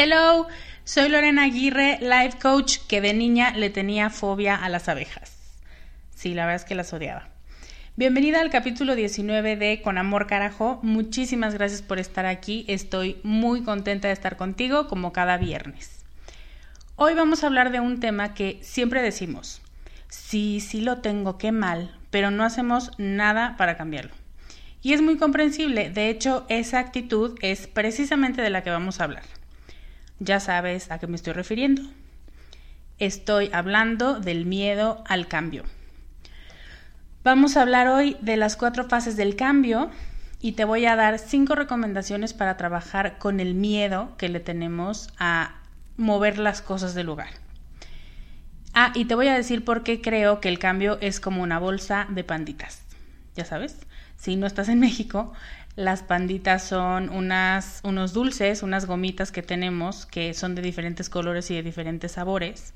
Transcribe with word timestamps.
Hello, 0.00 0.46
soy 0.84 1.08
Lorena 1.08 1.42
Aguirre, 1.42 1.98
life 2.00 2.38
coach 2.40 2.78
que 2.86 3.00
de 3.00 3.14
niña 3.14 3.50
le 3.56 3.68
tenía 3.68 4.10
fobia 4.10 4.54
a 4.54 4.68
las 4.68 4.88
abejas. 4.88 5.36
Sí, 6.14 6.34
la 6.34 6.46
verdad 6.46 6.62
es 6.62 6.64
que 6.64 6.76
las 6.76 6.92
odiaba. 6.92 7.26
Bienvenida 7.96 8.40
al 8.40 8.50
capítulo 8.50 8.94
19 8.94 9.56
de 9.56 9.82
Con 9.82 9.98
Amor 9.98 10.28
Carajo. 10.28 10.78
Muchísimas 10.84 11.54
gracias 11.54 11.82
por 11.82 11.98
estar 11.98 12.26
aquí. 12.26 12.64
Estoy 12.68 13.18
muy 13.24 13.64
contenta 13.64 14.06
de 14.06 14.14
estar 14.14 14.36
contigo 14.36 14.86
como 14.86 15.12
cada 15.12 15.36
viernes. 15.36 16.04
Hoy 16.94 17.14
vamos 17.14 17.42
a 17.42 17.48
hablar 17.48 17.72
de 17.72 17.80
un 17.80 17.98
tema 17.98 18.34
que 18.34 18.60
siempre 18.62 19.02
decimos, 19.02 19.62
sí, 20.06 20.60
sí 20.60 20.80
lo 20.80 20.98
tengo, 20.98 21.38
qué 21.38 21.50
mal, 21.50 21.92
pero 22.10 22.30
no 22.30 22.44
hacemos 22.44 22.92
nada 22.98 23.56
para 23.56 23.76
cambiarlo. 23.76 24.14
Y 24.80 24.92
es 24.92 25.02
muy 25.02 25.16
comprensible, 25.16 25.90
de 25.90 26.08
hecho 26.08 26.46
esa 26.48 26.78
actitud 26.78 27.36
es 27.42 27.66
precisamente 27.66 28.42
de 28.42 28.50
la 28.50 28.62
que 28.62 28.70
vamos 28.70 29.00
a 29.00 29.04
hablar. 29.04 29.24
Ya 30.20 30.40
sabes 30.40 30.90
a 30.90 30.98
qué 30.98 31.06
me 31.06 31.16
estoy 31.16 31.32
refiriendo. 31.32 31.82
Estoy 32.98 33.50
hablando 33.52 34.18
del 34.18 34.46
miedo 34.46 35.04
al 35.06 35.28
cambio. 35.28 35.62
Vamos 37.22 37.56
a 37.56 37.62
hablar 37.62 37.88
hoy 37.88 38.16
de 38.20 38.36
las 38.36 38.56
cuatro 38.56 38.88
fases 38.88 39.16
del 39.16 39.36
cambio 39.36 39.90
y 40.40 40.52
te 40.52 40.64
voy 40.64 40.86
a 40.86 40.96
dar 40.96 41.18
cinco 41.18 41.54
recomendaciones 41.54 42.32
para 42.32 42.56
trabajar 42.56 43.18
con 43.18 43.38
el 43.38 43.54
miedo 43.54 44.16
que 44.16 44.28
le 44.28 44.40
tenemos 44.40 45.08
a 45.18 45.54
mover 45.96 46.38
las 46.38 46.62
cosas 46.62 46.94
del 46.94 47.06
lugar. 47.06 47.30
Ah, 48.74 48.92
y 48.94 49.06
te 49.06 49.14
voy 49.14 49.28
a 49.28 49.34
decir 49.34 49.64
por 49.64 49.82
qué 49.82 50.00
creo 50.00 50.40
que 50.40 50.48
el 50.48 50.58
cambio 50.58 50.98
es 51.00 51.20
como 51.20 51.42
una 51.42 51.58
bolsa 51.58 52.06
de 52.10 52.24
panditas. 52.24 52.82
Ya 53.34 53.44
sabes, 53.44 53.76
si 54.16 54.36
no 54.36 54.46
estás 54.46 54.68
en 54.68 54.80
México, 54.80 55.32
las 55.78 56.02
panditas 56.02 56.64
son 56.64 57.08
unas, 57.08 57.78
unos 57.84 58.12
dulces, 58.12 58.64
unas 58.64 58.86
gomitas 58.86 59.30
que 59.30 59.44
tenemos 59.44 60.06
que 60.06 60.34
son 60.34 60.56
de 60.56 60.60
diferentes 60.60 61.08
colores 61.08 61.52
y 61.52 61.54
de 61.54 61.62
diferentes 61.62 62.10
sabores. 62.10 62.74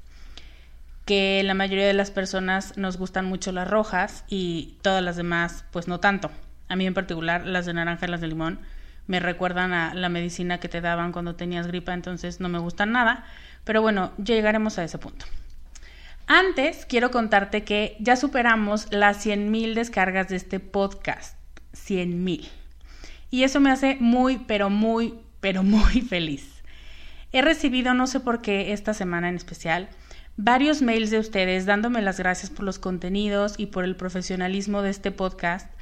Que 1.04 1.42
la 1.42 1.54
mayoría 1.54 1.84
de 1.84 1.94
las 1.94 2.12
personas 2.12 2.78
nos 2.78 2.98
gustan 2.98 3.24
mucho 3.24 3.50
las 3.50 3.68
rojas 3.68 4.24
y 4.28 4.78
todas 4.82 5.02
las 5.02 5.16
demás, 5.16 5.64
pues 5.72 5.88
no 5.88 5.98
tanto. 5.98 6.30
A 6.68 6.76
mí 6.76 6.86
en 6.86 6.94
particular, 6.94 7.44
las 7.44 7.66
de 7.66 7.74
naranja 7.74 8.06
y 8.06 8.08
las 8.08 8.20
de 8.20 8.28
limón 8.28 8.60
me 9.08 9.18
recuerdan 9.18 9.72
a 9.72 9.94
la 9.94 10.08
medicina 10.08 10.60
que 10.60 10.68
te 10.68 10.80
daban 10.80 11.10
cuando 11.10 11.34
tenías 11.34 11.66
gripa, 11.66 11.94
entonces 11.94 12.38
no 12.38 12.48
me 12.48 12.60
gustan 12.60 12.92
nada. 12.92 13.24
Pero 13.64 13.82
bueno, 13.82 14.12
llegaremos 14.16 14.78
a 14.78 14.84
ese 14.84 14.98
punto. 14.98 15.26
Antes, 16.28 16.86
quiero 16.86 17.10
contarte 17.10 17.64
que 17.64 17.96
ya 17.98 18.14
superamos 18.14 18.92
las 18.92 19.26
100.000 19.26 19.74
descargas 19.74 20.28
de 20.28 20.36
este 20.36 20.60
podcast. 20.60 21.36
100.000 21.74 22.61
y 23.32 23.44
eso 23.44 23.60
me 23.60 23.70
hace 23.70 23.96
muy, 23.98 24.38
pero 24.46 24.68
muy, 24.68 25.14
pero 25.40 25.62
muy 25.64 26.02
feliz. 26.08 26.62
He 27.32 27.40
recibido, 27.40 27.94
no 27.94 28.06
sé 28.06 28.20
por 28.20 28.42
qué, 28.42 28.74
esta 28.74 28.92
semana 28.92 29.30
en 29.30 29.36
especial, 29.36 29.88
varios 30.36 30.82
mails 30.82 31.10
de 31.10 31.18
ustedes 31.18 31.64
dándome 31.64 32.02
las 32.02 32.18
gracias 32.18 32.50
por 32.50 32.66
los 32.66 32.78
contenidos 32.78 33.54
y 33.56 33.66
por 33.66 33.84
el 33.84 33.96
profesionalismo 33.96 34.82
de 34.82 34.90
este 34.90 35.12
podcast 35.12 35.72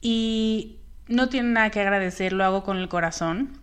y 0.00 0.76
no 1.08 1.28
tienen 1.28 1.54
nada 1.54 1.70
que 1.70 1.80
agradecer, 1.80 2.32
lo 2.32 2.44
hago 2.44 2.62
con 2.62 2.76
el 2.76 2.88
corazón. 2.88 3.60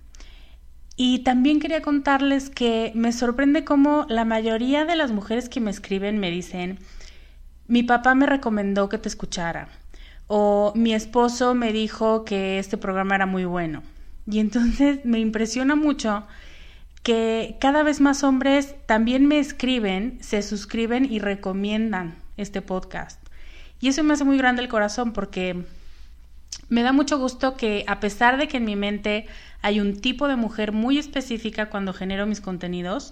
Y 0.98 1.20
también 1.20 1.62
quería 1.62 1.82
contarles 1.82 2.50
que 2.50 2.92
me 2.94 3.14
sorprende 3.14 3.64
cómo 3.64 4.06
la 4.10 4.26
mayoría 4.26 4.84
de 4.84 4.98
las 4.98 5.14
mujeres 5.14 5.48
que 5.48 5.62
me 5.62 5.72
escriben 5.72 6.20
me 6.20 6.30
dicen, 6.30 6.78
mi 7.68 7.84
papá 7.84 8.16
me 8.16 8.26
recomendó 8.26 8.90
que 8.90 8.98
te 8.98 9.08
escuchara 9.08 9.70
o 10.36 10.74
mi 10.76 10.96
esposo 10.96 11.54
me 11.54 11.72
dijo 11.72 12.26
que 12.26 12.58
este 12.58 12.76
programa 12.76 13.14
era 13.14 13.28
muy 13.28 13.46
bueno. 13.46 13.84
Y 14.26 14.40
entonces 14.40 15.06
me 15.06 15.20
impresiona 15.20 15.76
mucho 15.76 16.26
que 17.04 17.56
cada 17.62 17.84
vez 17.84 18.02
más 18.02 18.24
hombres 18.24 18.74
también 18.88 19.28
me 19.28 19.38
escriben, 19.38 20.18
se 20.22 20.42
suscriben 20.42 21.06
y 21.06 21.20
recomiendan 21.20 22.16
este 22.36 22.64
podcast. 22.64 23.22
Y 23.80 23.90
eso 23.90 24.04
me 24.04 24.16
hace 24.16 24.24
muy 24.24 24.40
grande 24.40 24.64
el 24.64 24.70
corazón 24.70 25.14
porque 25.14 25.66
me 26.68 26.82
da 26.82 26.94
mucho 26.94 27.20
gusto 27.20 27.56
que 27.56 27.86
a 27.86 28.00
pesar 28.00 28.38
de 28.38 28.48
que 28.48 28.58
en 28.58 28.66
mi 28.66 28.76
mente 28.76 29.28
hay 29.62 29.80
un 29.82 30.02
tipo 30.02 30.28
de 30.28 30.36
mujer 30.36 30.72
muy 30.72 30.98
específica 30.98 31.70
cuando 31.70 31.94
genero 31.94 32.26
mis 32.26 32.42
contenidos, 32.42 33.12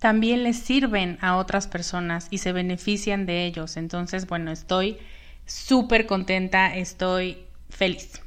también 0.00 0.42
les 0.42 0.58
sirven 0.58 1.18
a 1.20 1.36
otras 1.36 1.68
personas 1.68 2.26
y 2.32 2.38
se 2.38 2.50
benefician 2.50 3.26
de 3.26 3.46
ellos. 3.46 3.76
Entonces, 3.76 4.26
bueno, 4.26 4.50
estoy 4.50 4.98
súper 5.46 6.06
contenta, 6.06 6.74
estoy 6.74 7.46
feliz. 7.70 8.20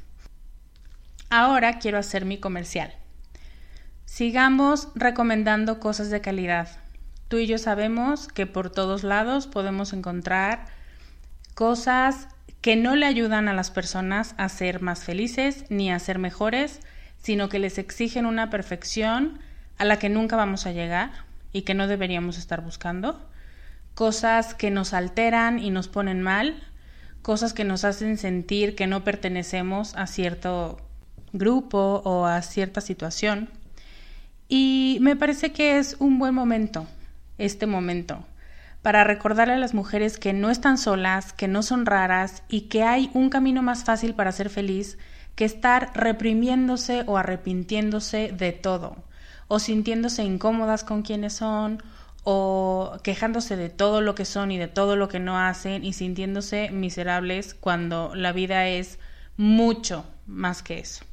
Ahora 1.28 1.78
quiero 1.78 1.98
hacer 1.98 2.24
mi 2.24 2.38
comercial. 2.38 2.92
Sigamos 4.04 4.88
recomendando 4.96 5.78
cosas 5.78 6.10
de 6.10 6.20
calidad. 6.20 6.68
Tú 7.28 7.36
y 7.36 7.46
yo 7.46 7.58
sabemos 7.58 8.26
que 8.26 8.46
por 8.46 8.70
todos 8.70 9.04
lados 9.04 9.46
podemos 9.46 9.92
encontrar 9.92 10.66
cosas 11.54 12.26
que 12.60 12.74
no 12.74 12.96
le 12.96 13.06
ayudan 13.06 13.48
a 13.48 13.54
las 13.54 13.70
personas 13.70 14.34
a 14.36 14.48
ser 14.48 14.82
más 14.82 15.04
felices 15.04 15.64
ni 15.68 15.92
a 15.92 15.98
ser 15.98 16.18
mejores, 16.18 16.80
sino 17.22 17.48
que 17.48 17.58
les 17.58 17.78
exigen 17.78 18.26
una 18.26 18.50
perfección 18.50 19.38
a 19.78 19.84
la 19.84 19.98
que 19.98 20.08
nunca 20.08 20.36
vamos 20.36 20.66
a 20.66 20.72
llegar 20.72 21.10
y 21.52 21.62
que 21.62 21.74
no 21.74 21.86
deberíamos 21.86 22.38
estar 22.38 22.60
buscando, 22.62 23.28
cosas 23.94 24.54
que 24.54 24.70
nos 24.70 24.92
alteran 24.92 25.58
y 25.58 25.70
nos 25.70 25.88
ponen 25.88 26.22
mal, 26.22 26.66
cosas 27.22 27.52
que 27.52 27.64
nos 27.64 27.84
hacen 27.84 28.18
sentir 28.18 28.74
que 28.74 28.86
no 28.86 29.04
pertenecemos 29.04 29.94
a 29.96 30.06
cierto 30.06 30.78
grupo 31.32 32.02
o 32.04 32.26
a 32.26 32.42
cierta 32.42 32.80
situación. 32.80 33.48
Y 34.48 34.98
me 35.00 35.16
parece 35.16 35.52
que 35.52 35.78
es 35.78 35.96
un 35.98 36.18
buen 36.18 36.34
momento, 36.34 36.86
este 37.38 37.66
momento, 37.66 38.24
para 38.82 39.04
recordarle 39.04 39.54
a 39.54 39.58
las 39.58 39.74
mujeres 39.74 40.18
que 40.18 40.32
no 40.32 40.50
están 40.50 40.78
solas, 40.78 41.32
que 41.32 41.48
no 41.48 41.62
son 41.62 41.86
raras 41.86 42.42
y 42.48 42.62
que 42.62 42.82
hay 42.82 43.10
un 43.14 43.30
camino 43.30 43.62
más 43.62 43.84
fácil 43.84 44.14
para 44.14 44.32
ser 44.32 44.50
feliz 44.50 44.98
que 45.34 45.44
estar 45.44 45.92
reprimiéndose 45.94 47.04
o 47.06 47.16
arrepintiéndose 47.16 48.32
de 48.36 48.52
todo, 48.52 48.96
o 49.48 49.58
sintiéndose 49.58 50.24
incómodas 50.24 50.84
con 50.84 51.02
quienes 51.02 51.34
son, 51.34 51.82
o 52.24 52.98
quejándose 53.02 53.56
de 53.56 53.68
todo 53.68 54.00
lo 54.00 54.14
que 54.14 54.24
son 54.24 54.50
y 54.50 54.58
de 54.58 54.68
todo 54.68 54.96
lo 54.96 55.08
que 55.08 55.20
no 55.20 55.38
hacen 55.38 55.84
y 55.84 55.92
sintiéndose 55.92 56.70
miserables 56.70 57.54
cuando 57.54 58.14
la 58.14 58.32
vida 58.32 58.68
es 58.68 58.98
mucho 59.36 60.04
más 60.26 60.62
que 60.62 60.78
eso. 60.78 61.04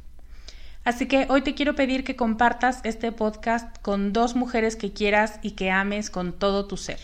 Así 0.84 1.08
que 1.08 1.28
hoy 1.30 1.42
te 1.42 1.54
quiero 1.54 1.76
pedir 1.76 2.06
que 2.06 2.16
compartas 2.16 2.80
este 2.86 3.12
podcast 3.12 3.78
con 3.82 4.14
dos 4.14 4.36
mujeres 4.36 4.78
que 4.78 4.94
quieras 4.94 5.40
y 5.42 5.52
que 5.52 5.70
ames 5.70 6.10
con 6.10 6.32
todo 6.32 6.66
tu 6.66 6.78
ser. 6.78 7.00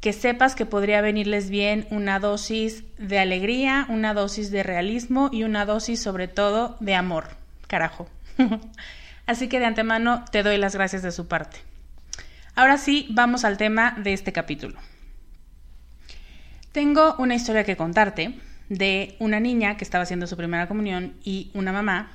Que 0.00 0.12
sepas 0.12 0.54
que 0.54 0.64
podría 0.64 1.00
venirles 1.00 1.50
bien 1.50 1.88
una 1.90 2.20
dosis 2.20 2.84
de 2.96 3.18
alegría, 3.18 3.84
una 3.88 4.14
dosis 4.14 4.52
de 4.52 4.62
realismo 4.62 5.28
y 5.32 5.42
una 5.42 5.66
dosis 5.66 6.00
sobre 6.00 6.28
todo 6.28 6.76
de 6.78 6.94
amor. 6.94 7.30
Carajo. 7.66 8.08
Así 9.26 9.48
que 9.48 9.58
de 9.58 9.66
antemano 9.66 10.24
te 10.30 10.44
doy 10.44 10.56
las 10.56 10.76
gracias 10.76 11.02
de 11.02 11.10
su 11.10 11.26
parte. 11.26 11.67
Ahora 12.58 12.76
sí, 12.76 13.06
vamos 13.10 13.44
al 13.44 13.56
tema 13.56 13.94
de 14.02 14.12
este 14.12 14.32
capítulo. 14.32 14.80
Tengo 16.72 17.14
una 17.18 17.36
historia 17.36 17.62
que 17.62 17.76
contarte 17.76 18.34
de 18.68 19.14
una 19.20 19.38
niña 19.38 19.76
que 19.76 19.84
estaba 19.84 20.02
haciendo 20.02 20.26
su 20.26 20.36
primera 20.36 20.66
comunión 20.66 21.14
y 21.22 21.52
una 21.54 21.70
mamá. 21.70 22.10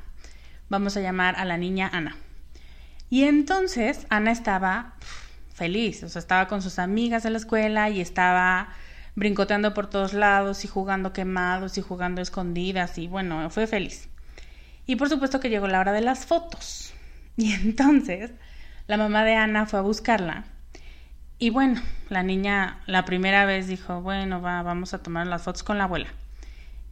Vamos 0.67 0.97
a 0.97 0.99
llamar 0.99 1.37
a 1.37 1.45
la 1.45 1.55
niña 1.55 1.89
Ana. 1.93 2.17
Y 3.09 3.23
entonces 3.23 4.05
Ana 4.09 4.31
estaba 4.33 4.95
feliz, 5.53 6.03
o 6.03 6.09
sea, 6.09 6.19
estaba 6.19 6.49
con 6.49 6.61
sus 6.61 6.77
amigas 6.77 7.23
de 7.23 7.29
la 7.29 7.37
escuela 7.37 7.89
y 7.89 8.01
estaba 8.01 8.67
brincoteando 9.15 9.73
por 9.73 9.89
todos 9.89 10.11
lados 10.11 10.65
y 10.65 10.67
jugando 10.67 11.13
quemados 11.13 11.77
y 11.77 11.81
jugando 11.81 12.21
escondidas 12.21 12.97
y 12.97 13.07
bueno, 13.07 13.49
fue 13.49 13.65
feliz. 13.65 14.09
Y 14.87 14.97
por 14.97 15.07
supuesto 15.07 15.39
que 15.39 15.49
llegó 15.49 15.69
la 15.69 15.79
hora 15.79 15.93
de 15.93 16.01
las 16.01 16.25
fotos. 16.25 16.93
Y 17.37 17.53
entonces 17.53 18.31
la 18.88 18.97
mamá 18.97 19.24
de 19.24 19.35
Ana 19.35 19.65
fue 19.65 19.80
a 19.80 19.83
buscarla. 19.83 20.45
Y 21.39 21.50
bueno, 21.50 21.81
la 22.09 22.24
niña 22.24 22.80
la 22.85 23.06
primera 23.06 23.45
vez 23.45 23.68
dijo, 23.68 24.01
bueno, 24.01 24.41
va, 24.41 24.62
vamos 24.62 24.94
a 24.94 25.01
tomar 25.01 25.27
las 25.27 25.44
fotos 25.44 25.63
con 25.63 25.77
la 25.77 25.85
abuela. 25.85 26.07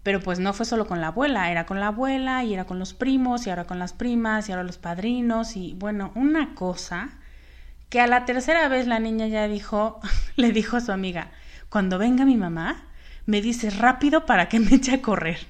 Pero 0.03 0.19
pues 0.19 0.39
no 0.39 0.53
fue 0.53 0.65
solo 0.65 0.87
con 0.87 0.99
la 0.99 1.07
abuela, 1.07 1.51
era 1.51 1.65
con 1.65 1.79
la 1.79 1.87
abuela 1.87 2.43
y 2.43 2.53
era 2.53 2.65
con 2.65 2.79
los 2.79 2.93
primos 2.93 3.45
y 3.45 3.49
ahora 3.49 3.65
con 3.65 3.77
las 3.77 3.93
primas 3.93 4.49
y 4.49 4.51
ahora 4.51 4.63
los 4.63 4.77
padrinos 4.77 5.55
y 5.55 5.75
bueno, 5.77 6.11
una 6.15 6.55
cosa 6.55 7.09
que 7.89 7.99
a 7.99 8.07
la 8.07 8.25
tercera 8.25 8.67
vez 8.67 8.87
la 8.87 8.99
niña 8.99 9.27
ya 9.27 9.47
dijo, 9.47 9.99
le 10.37 10.51
dijo 10.51 10.77
a 10.77 10.81
su 10.81 10.91
amiga, 10.91 11.31
cuando 11.69 11.97
venga 11.99 12.25
mi 12.25 12.37
mamá, 12.37 12.85
me 13.25 13.41
dice 13.41 13.69
rápido 13.69 14.25
para 14.25 14.49
que 14.49 14.59
me 14.59 14.75
eche 14.75 14.95
a 14.95 15.01
correr. 15.01 15.45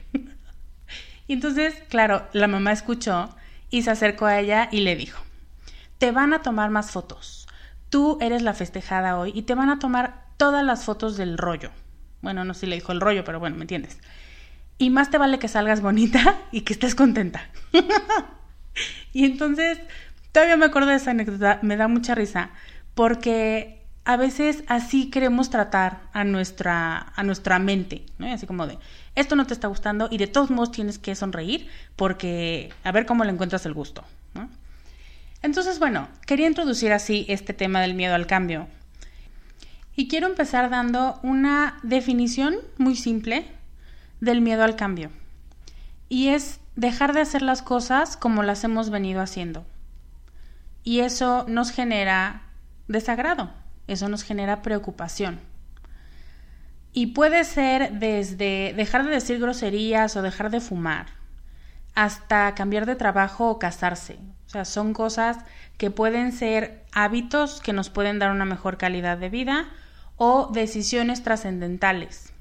y 1.27 1.33
entonces, 1.33 1.75
claro, 1.87 2.27
la 2.33 2.47
mamá 2.47 2.71
escuchó 2.71 3.35
y 3.69 3.83
se 3.83 3.91
acercó 3.91 4.25
a 4.25 4.39
ella 4.39 4.67
y 4.71 4.81
le 4.81 4.95
dijo, 4.95 5.23
te 6.01 6.11
van 6.11 6.33
a 6.33 6.41
tomar 6.41 6.71
más 6.71 6.89
fotos. 6.89 7.47
Tú 7.91 8.17
eres 8.21 8.41
la 8.41 8.55
festejada 8.55 9.19
hoy 9.19 9.31
y 9.35 9.43
te 9.43 9.53
van 9.53 9.69
a 9.69 9.77
tomar 9.77 10.25
todas 10.37 10.65
las 10.65 10.83
fotos 10.83 11.15
del 11.15 11.37
rollo. 11.37 11.69
Bueno, 12.23 12.43
no 12.43 12.55
sé 12.55 12.61
si 12.61 12.65
le 12.65 12.73
dijo 12.73 12.91
el 12.91 12.99
rollo, 12.99 13.23
pero 13.23 13.39
bueno, 13.39 13.55
¿me 13.55 13.65
entiendes? 13.65 13.99
Y 14.79 14.89
más 14.89 15.11
te 15.11 15.19
vale 15.19 15.37
que 15.37 15.47
salgas 15.47 15.81
bonita 15.81 16.39
y 16.51 16.61
que 16.61 16.73
estés 16.73 16.95
contenta. 16.95 17.47
y 19.13 19.25
entonces, 19.25 19.77
todavía 20.31 20.57
me 20.57 20.65
acuerdo 20.65 20.89
de 20.89 20.95
esa 20.95 21.11
anécdota, 21.11 21.59
me 21.61 21.77
da 21.77 21.87
mucha 21.87 22.15
risa, 22.15 22.49
porque 22.95 23.85
a 24.03 24.17
veces 24.17 24.63
así 24.65 25.11
queremos 25.11 25.51
tratar 25.51 25.99
a 26.13 26.23
nuestra, 26.23 27.13
a 27.15 27.21
nuestra 27.21 27.59
mente, 27.59 28.07
¿no? 28.17 28.25
Así 28.25 28.47
como 28.47 28.65
de, 28.65 28.79
esto 29.13 29.35
no 29.35 29.45
te 29.45 29.53
está 29.53 29.67
gustando 29.67 30.07
y 30.09 30.17
de 30.17 30.25
todos 30.25 30.49
modos 30.49 30.71
tienes 30.71 30.97
que 30.97 31.13
sonreír 31.13 31.67
porque 31.95 32.73
a 32.83 32.91
ver 32.91 33.05
cómo 33.05 33.23
le 33.23 33.29
encuentras 33.29 33.67
el 33.67 33.75
gusto. 33.75 34.03
Entonces, 35.41 35.79
bueno, 35.79 36.07
quería 36.27 36.47
introducir 36.47 36.93
así 36.93 37.25
este 37.27 37.53
tema 37.53 37.81
del 37.81 37.95
miedo 37.95 38.13
al 38.13 38.27
cambio. 38.27 38.67
Y 39.95 40.07
quiero 40.07 40.27
empezar 40.27 40.69
dando 40.69 41.19
una 41.23 41.79
definición 41.83 42.55
muy 42.77 42.95
simple 42.95 43.47
del 44.19 44.41
miedo 44.41 44.63
al 44.63 44.75
cambio. 44.75 45.11
Y 46.09 46.29
es 46.29 46.59
dejar 46.75 47.13
de 47.13 47.21
hacer 47.21 47.41
las 47.41 47.61
cosas 47.61 48.17
como 48.17 48.43
las 48.43 48.63
hemos 48.63 48.89
venido 48.89 49.21
haciendo. 49.21 49.65
Y 50.83 50.99
eso 50.99 51.45
nos 51.47 51.71
genera 51.71 52.43
desagrado, 52.87 53.51
eso 53.87 54.09
nos 54.09 54.23
genera 54.23 54.61
preocupación. 54.61 55.39
Y 56.93 57.07
puede 57.07 57.43
ser 57.45 57.93
desde 57.93 58.73
dejar 58.75 59.05
de 59.05 59.11
decir 59.11 59.39
groserías 59.39 60.15
o 60.15 60.21
dejar 60.21 60.51
de 60.51 60.59
fumar, 60.59 61.07
hasta 61.95 62.53
cambiar 62.55 62.85
de 62.85 62.95
trabajo 62.95 63.49
o 63.49 63.59
casarse, 63.59 64.17
o 64.51 64.53
sea, 64.53 64.65
son 64.65 64.91
cosas 64.93 65.37
que 65.77 65.91
pueden 65.91 66.33
ser 66.33 66.83
hábitos 66.91 67.61
que 67.61 67.71
nos 67.71 67.89
pueden 67.89 68.19
dar 68.19 68.31
una 68.31 68.43
mejor 68.43 68.77
calidad 68.77 69.17
de 69.17 69.29
vida 69.29 69.69
o 70.17 70.51
decisiones 70.51 71.23
trascendentales. 71.23 72.33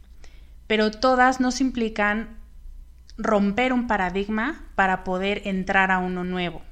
Pero 0.66 0.90
todas 0.90 1.38
nos 1.38 1.60
implican 1.60 2.36
romper 3.16 3.72
un 3.72 3.86
paradigma 3.86 4.64
para 4.74 5.04
poder 5.04 5.42
entrar 5.44 5.92
a 5.92 5.98
uno 5.98 6.24
nuevo. 6.24 6.62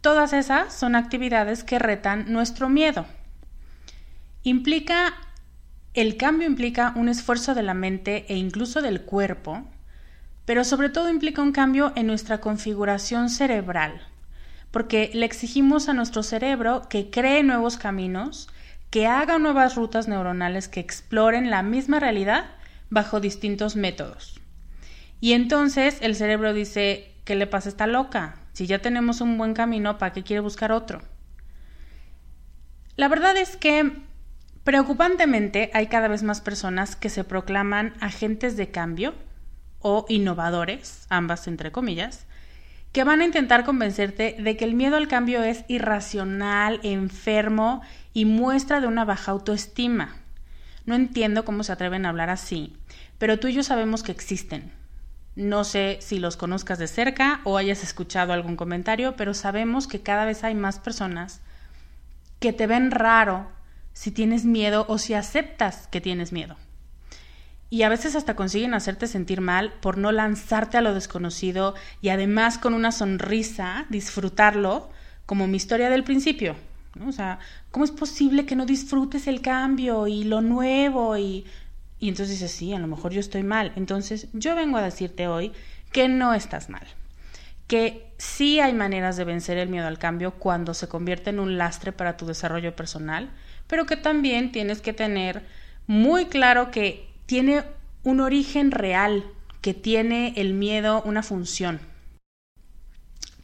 Todas 0.00 0.32
esas 0.32 0.72
son 0.72 0.94
actividades 0.94 1.64
que 1.64 1.80
retan 1.80 2.32
nuestro 2.32 2.68
miedo. 2.68 3.06
Implica 4.44 5.12
el 5.92 6.16
cambio 6.16 6.46
implica 6.46 6.92
un 6.94 7.08
esfuerzo 7.08 7.56
de 7.56 7.64
la 7.64 7.74
mente 7.74 8.26
e 8.28 8.36
incluso 8.36 8.80
del 8.80 9.02
cuerpo, 9.02 9.64
pero 10.44 10.62
sobre 10.62 10.88
todo 10.88 11.10
implica 11.10 11.42
un 11.42 11.50
cambio 11.50 11.92
en 11.96 12.06
nuestra 12.06 12.40
configuración 12.40 13.28
cerebral 13.28 14.06
porque 14.70 15.10
le 15.14 15.26
exigimos 15.26 15.88
a 15.88 15.94
nuestro 15.94 16.22
cerebro 16.22 16.82
que 16.88 17.10
cree 17.10 17.42
nuevos 17.42 17.76
caminos, 17.76 18.48
que 18.90 19.06
haga 19.06 19.38
nuevas 19.38 19.74
rutas 19.76 20.08
neuronales 20.08 20.68
que 20.68 20.80
exploren 20.80 21.50
la 21.50 21.62
misma 21.62 22.00
realidad 22.00 22.46
bajo 22.90 23.20
distintos 23.20 23.76
métodos. 23.76 24.40
Y 25.20 25.32
entonces 25.32 25.98
el 26.00 26.16
cerebro 26.16 26.52
dice, 26.52 27.12
¿qué 27.24 27.34
le 27.34 27.46
pasa 27.46 27.68
a 27.68 27.72
esta 27.72 27.86
loca? 27.86 28.36
Si 28.52 28.66
ya 28.66 28.80
tenemos 28.80 29.20
un 29.20 29.38
buen 29.38 29.54
camino, 29.54 29.98
¿para 29.98 30.12
qué 30.12 30.22
quiere 30.22 30.40
buscar 30.40 30.72
otro? 30.72 31.02
La 32.96 33.08
verdad 33.08 33.36
es 33.36 33.56
que, 33.56 33.92
preocupantemente, 34.64 35.70
hay 35.72 35.86
cada 35.86 36.08
vez 36.08 36.22
más 36.22 36.40
personas 36.40 36.96
que 36.96 37.08
se 37.08 37.24
proclaman 37.24 37.94
agentes 38.00 38.56
de 38.56 38.70
cambio 38.70 39.14
o 39.78 40.04
innovadores, 40.08 41.06
ambas 41.08 41.46
entre 41.46 41.72
comillas, 41.72 42.26
que 42.92 43.04
van 43.04 43.20
a 43.20 43.24
intentar 43.24 43.64
convencerte 43.64 44.36
de 44.38 44.56
que 44.56 44.64
el 44.64 44.74
miedo 44.74 44.96
al 44.96 45.08
cambio 45.08 45.42
es 45.42 45.64
irracional, 45.68 46.80
enfermo 46.82 47.82
y 48.12 48.24
muestra 48.24 48.80
de 48.80 48.88
una 48.88 49.04
baja 49.04 49.32
autoestima. 49.32 50.16
No 50.86 50.94
entiendo 50.94 51.44
cómo 51.44 51.62
se 51.62 51.72
atreven 51.72 52.04
a 52.04 52.08
hablar 52.08 52.30
así, 52.30 52.76
pero 53.18 53.38
tú 53.38 53.48
y 53.48 53.54
yo 53.54 53.62
sabemos 53.62 54.02
que 54.02 54.12
existen. 54.12 54.72
No 55.36 55.62
sé 55.62 55.98
si 56.00 56.18
los 56.18 56.36
conozcas 56.36 56.78
de 56.78 56.88
cerca 56.88 57.40
o 57.44 57.56
hayas 57.56 57.84
escuchado 57.84 58.32
algún 58.32 58.56
comentario, 58.56 59.14
pero 59.16 59.34
sabemos 59.34 59.86
que 59.86 60.02
cada 60.02 60.24
vez 60.24 60.42
hay 60.42 60.54
más 60.54 60.80
personas 60.80 61.40
que 62.40 62.52
te 62.52 62.66
ven 62.66 62.90
raro 62.90 63.48
si 63.92 64.10
tienes 64.10 64.44
miedo 64.44 64.86
o 64.88 64.98
si 64.98 65.14
aceptas 65.14 65.86
que 65.88 66.00
tienes 66.00 66.32
miedo 66.32 66.56
y 67.70 67.84
a 67.84 67.88
veces 67.88 68.16
hasta 68.16 68.34
consiguen 68.34 68.74
hacerte 68.74 69.06
sentir 69.06 69.40
mal 69.40 69.72
por 69.80 69.96
no 69.96 70.10
lanzarte 70.10 70.76
a 70.76 70.80
lo 70.80 70.92
desconocido 70.92 71.74
y 72.02 72.08
además 72.08 72.58
con 72.58 72.74
una 72.74 72.90
sonrisa 72.90 73.86
disfrutarlo, 73.88 74.90
como 75.24 75.46
mi 75.46 75.56
historia 75.56 75.88
del 75.88 76.02
principio. 76.02 76.56
O 77.06 77.12
sea, 77.12 77.38
¿cómo 77.70 77.84
es 77.84 77.92
posible 77.92 78.44
que 78.44 78.56
no 78.56 78.66
disfrutes 78.66 79.28
el 79.28 79.40
cambio 79.40 80.08
y 80.08 80.24
lo 80.24 80.40
nuevo? 80.40 81.16
Y, 81.16 81.46
y 82.00 82.08
entonces 82.08 82.40
dices, 82.40 82.50
sí, 82.50 82.74
a 82.74 82.80
lo 82.80 82.88
mejor 82.88 83.12
yo 83.12 83.20
estoy 83.20 83.44
mal. 83.44 83.72
Entonces 83.76 84.26
yo 84.32 84.56
vengo 84.56 84.76
a 84.76 84.82
decirte 84.82 85.28
hoy 85.28 85.52
que 85.92 86.08
no 86.08 86.34
estás 86.34 86.68
mal. 86.68 86.86
Que 87.68 88.12
sí 88.18 88.58
hay 88.58 88.72
maneras 88.72 89.16
de 89.16 89.24
vencer 89.24 89.56
el 89.58 89.68
miedo 89.68 89.86
al 89.86 90.00
cambio 90.00 90.32
cuando 90.32 90.74
se 90.74 90.88
convierte 90.88 91.30
en 91.30 91.38
un 91.38 91.56
lastre 91.56 91.92
para 91.92 92.16
tu 92.16 92.26
desarrollo 92.26 92.74
personal, 92.74 93.30
pero 93.68 93.86
que 93.86 93.96
también 93.96 94.50
tienes 94.50 94.80
que 94.80 94.92
tener 94.92 95.44
muy 95.86 96.26
claro 96.26 96.72
que 96.72 97.09
tiene 97.30 97.62
un 98.02 98.18
origen 98.18 98.72
real, 98.72 99.24
que 99.60 99.72
tiene 99.72 100.34
el 100.36 100.52
miedo 100.52 101.00
una 101.02 101.22
función. 101.22 101.78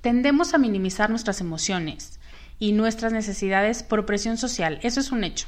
Tendemos 0.01 0.55
a 0.55 0.59
minimizar 0.59 1.09
nuestras 1.09 1.41
emociones 1.41 2.19
y 2.59 2.73
nuestras 2.73 3.13
necesidades 3.13 3.85
por 3.85 4.05
presión 4.05 4.39
social, 4.39 4.81
eso 4.83 4.99
es 4.99 5.13
un 5.13 5.23
hecho. 5.23 5.47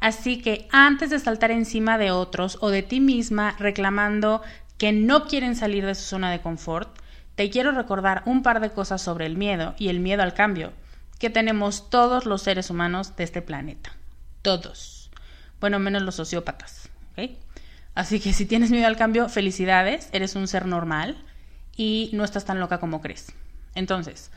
Así 0.00 0.40
que 0.40 0.66
antes 0.72 1.10
de 1.10 1.18
saltar 1.18 1.50
encima 1.50 1.98
de 1.98 2.10
otros 2.10 2.56
o 2.62 2.70
de 2.70 2.82
ti 2.82 2.98
misma 2.98 3.54
reclamando 3.58 4.40
que 4.78 4.92
no 4.92 5.26
quieren 5.26 5.54
salir 5.54 5.84
de 5.84 5.94
su 5.94 6.04
zona 6.04 6.30
de 6.30 6.40
confort, 6.40 6.98
te 7.34 7.50
quiero 7.50 7.72
recordar 7.72 8.22
un 8.24 8.42
par 8.42 8.60
de 8.60 8.70
cosas 8.70 9.02
sobre 9.02 9.26
el 9.26 9.36
miedo 9.36 9.74
y 9.76 9.88
el 9.88 10.00
miedo 10.00 10.22
al 10.22 10.32
cambio 10.32 10.72
que 11.18 11.28
tenemos 11.28 11.90
todos 11.90 12.24
los 12.24 12.40
seres 12.40 12.70
humanos 12.70 13.16
de 13.16 13.24
este 13.24 13.42
planeta. 13.42 13.94
Todos. 14.40 15.10
Bueno, 15.60 15.78
menos 15.78 16.00
los 16.00 16.14
sociópatas. 16.14 16.88
Así 17.96 18.20
que 18.20 18.34
si 18.34 18.44
tienes 18.44 18.70
miedo 18.70 18.86
al 18.86 18.98
cambio, 18.98 19.30
felicidades, 19.30 20.10
eres 20.12 20.36
un 20.36 20.46
ser 20.48 20.66
normal 20.66 21.16
y 21.76 22.10
no 22.12 22.24
estás 22.24 22.44
tan 22.44 22.60
loca 22.60 22.78
como 22.78 23.00
crees. 23.00 23.32
Entonces, 23.74 24.30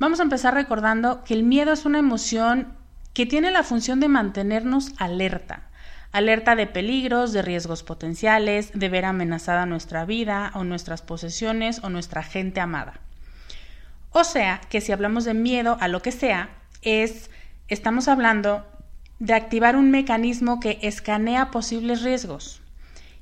vamos 0.00 0.18
a 0.18 0.24
empezar 0.24 0.52
recordando 0.52 1.22
que 1.22 1.34
el 1.34 1.44
miedo 1.44 1.72
es 1.72 1.84
una 1.84 2.00
emoción 2.00 2.76
que 3.12 3.24
tiene 3.24 3.52
la 3.52 3.62
función 3.62 4.00
de 4.00 4.08
mantenernos 4.08 4.94
alerta, 4.98 5.68
alerta 6.10 6.56
de 6.56 6.66
peligros, 6.66 7.32
de 7.32 7.42
riesgos 7.42 7.84
potenciales, 7.84 8.72
de 8.74 8.88
ver 8.88 9.04
amenazada 9.04 9.64
nuestra 9.64 10.04
vida 10.04 10.50
o 10.56 10.64
nuestras 10.64 11.00
posesiones 11.00 11.84
o 11.84 11.90
nuestra 11.90 12.24
gente 12.24 12.60
amada. 12.60 12.94
O 14.10 14.24
sea, 14.24 14.60
que 14.68 14.80
si 14.80 14.90
hablamos 14.90 15.24
de 15.24 15.34
miedo 15.34 15.76
a 15.80 15.86
lo 15.86 16.02
que 16.02 16.10
sea, 16.10 16.48
es 16.82 17.30
estamos 17.68 18.08
hablando 18.08 18.66
de 19.20 19.34
activar 19.34 19.76
un 19.76 19.92
mecanismo 19.92 20.58
que 20.58 20.80
escanea 20.82 21.52
posibles 21.52 22.02
riesgos. 22.02 22.60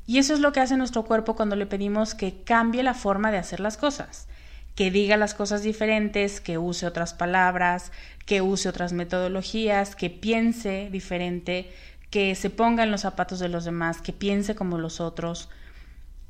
Y 0.06 0.18
eso 0.18 0.34
es 0.34 0.40
lo 0.40 0.52
que 0.52 0.60
hace 0.60 0.76
nuestro 0.76 1.04
cuerpo 1.04 1.36
cuando 1.36 1.56
le 1.56 1.66
pedimos 1.66 2.14
que 2.14 2.42
cambie 2.42 2.82
la 2.82 2.94
forma 2.94 3.30
de 3.30 3.38
hacer 3.38 3.60
las 3.60 3.76
cosas 3.76 4.26
que 4.74 4.90
diga 4.90 5.16
las 5.16 5.34
cosas 5.34 5.62
diferentes, 5.62 6.40
que 6.40 6.58
use 6.58 6.86
otras 6.86 7.14
palabras, 7.14 7.92
que 8.24 8.40
use 8.40 8.68
otras 8.68 8.92
metodologías, 8.92 9.94
que 9.96 10.10
piense 10.10 10.88
diferente, 10.90 11.70
que 12.10 12.34
se 12.34 12.50
ponga 12.50 12.82
en 12.82 12.90
los 12.90 13.02
zapatos 13.02 13.38
de 13.38 13.48
los 13.48 13.64
demás, 13.64 14.00
que 14.00 14.12
piense 14.12 14.54
como 14.54 14.78
los 14.78 15.00
otros. 15.00 15.50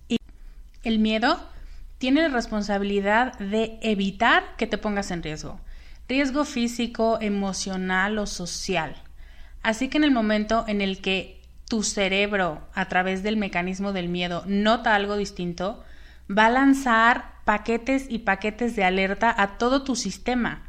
Y 0.08 0.18
el 0.82 0.98
miedo 0.98 1.40
tiene 1.98 2.22
la 2.22 2.28
responsabilidad 2.28 3.38
de 3.38 3.78
evitar 3.82 4.56
que 4.56 4.66
te 4.66 4.78
pongas 4.78 5.10
en 5.12 5.22
riesgo. 5.22 5.60
Riesgo 6.08 6.44
físico, 6.44 7.18
emocional 7.20 8.18
o 8.18 8.26
social. 8.26 8.96
Así 9.62 9.88
que 9.88 9.98
en 9.98 10.04
el 10.04 10.10
momento 10.10 10.64
en 10.66 10.80
el 10.80 11.00
que 11.00 11.40
tu 11.72 11.82
cerebro, 11.82 12.60
a 12.74 12.84
través 12.84 13.22
del 13.22 13.38
mecanismo 13.38 13.94
del 13.94 14.10
miedo, 14.10 14.44
nota 14.46 14.94
algo 14.94 15.16
distinto, 15.16 15.82
va 16.28 16.44
a 16.44 16.50
lanzar 16.50 17.36
paquetes 17.46 18.04
y 18.10 18.18
paquetes 18.18 18.76
de 18.76 18.84
alerta 18.84 19.34
a 19.34 19.56
todo 19.56 19.82
tu 19.82 19.96
sistema. 19.96 20.64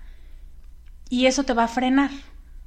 Y 1.10 1.26
eso 1.26 1.44
te 1.44 1.52
va 1.52 1.66
a 1.66 1.68
frenar. 1.68 2.10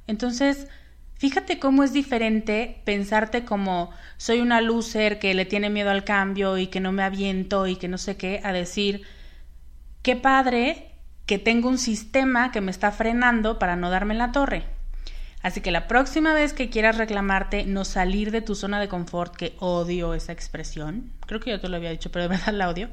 Entonces, 0.05 0.67
fíjate 1.15 1.57
cómo 1.57 1.83
es 1.83 1.93
diferente 1.93 2.79
pensarte 2.85 3.43
como 3.43 3.89
soy 4.17 4.39
una 4.39 4.61
loser 4.61 5.17
que 5.17 5.33
le 5.33 5.45
tiene 5.45 5.71
miedo 5.71 5.89
al 5.89 6.03
cambio 6.03 6.59
y 6.59 6.67
que 6.67 6.79
no 6.79 6.91
me 6.91 7.01
aviento 7.01 7.65
y 7.65 7.75
que 7.75 7.87
no 7.87 7.97
sé 7.97 8.17
qué, 8.17 8.39
a 8.43 8.53
decir, 8.53 9.01
qué 10.03 10.15
padre 10.15 10.91
que 11.25 11.39
tengo 11.39 11.69
un 11.69 11.79
sistema 11.79 12.51
que 12.51 12.61
me 12.61 12.69
está 12.69 12.91
frenando 12.91 13.57
para 13.57 13.75
no 13.75 13.89
darme 13.89 14.13
la 14.13 14.31
torre. 14.31 14.76
Así 15.41 15.61
que 15.61 15.71
la 15.71 15.87
próxima 15.87 16.33
vez 16.33 16.53
que 16.53 16.69
quieras 16.69 16.97
reclamarte 16.97 17.65
no 17.65 17.85
salir 17.85 18.31
de 18.31 18.41
tu 18.41 18.55
zona 18.55 18.79
de 18.79 18.87
confort, 18.87 19.35
que 19.35 19.55
odio 19.59 20.13
esa 20.13 20.31
expresión, 20.31 21.11
creo 21.25 21.39
que 21.39 21.51
yo 21.51 21.59
te 21.59 21.69
lo 21.69 21.77
había 21.77 21.91
dicho, 21.91 22.11
pero 22.11 22.23
de 22.23 22.29
verdad 22.29 22.53
la 22.53 22.69
odio, 22.69 22.89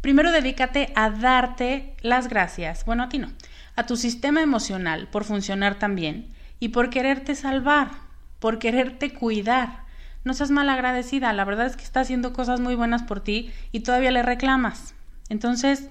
Primero 0.00 0.32
dedícate 0.32 0.92
a 0.96 1.10
darte 1.10 1.94
las 2.00 2.28
gracias, 2.28 2.86
bueno, 2.86 3.02
a 3.02 3.08
ti 3.10 3.18
no, 3.18 3.30
a 3.76 3.84
tu 3.84 3.96
sistema 3.96 4.40
emocional 4.40 5.08
por 5.08 5.24
funcionar 5.24 5.78
tan 5.78 5.94
bien 5.94 6.28
y 6.58 6.68
por 6.68 6.88
quererte 6.88 7.34
salvar, 7.34 7.90
por 8.38 8.58
quererte 8.58 9.12
cuidar. 9.12 9.84
No 10.24 10.32
seas 10.32 10.50
malagradecida, 10.50 11.32
la 11.34 11.44
verdad 11.44 11.66
es 11.66 11.76
que 11.76 11.84
está 11.84 12.00
haciendo 12.00 12.32
cosas 12.32 12.60
muy 12.60 12.74
buenas 12.74 13.02
por 13.02 13.20
ti 13.20 13.52
y 13.72 13.80
todavía 13.80 14.10
le 14.10 14.22
reclamas. 14.22 14.94
Entonces, 15.28 15.88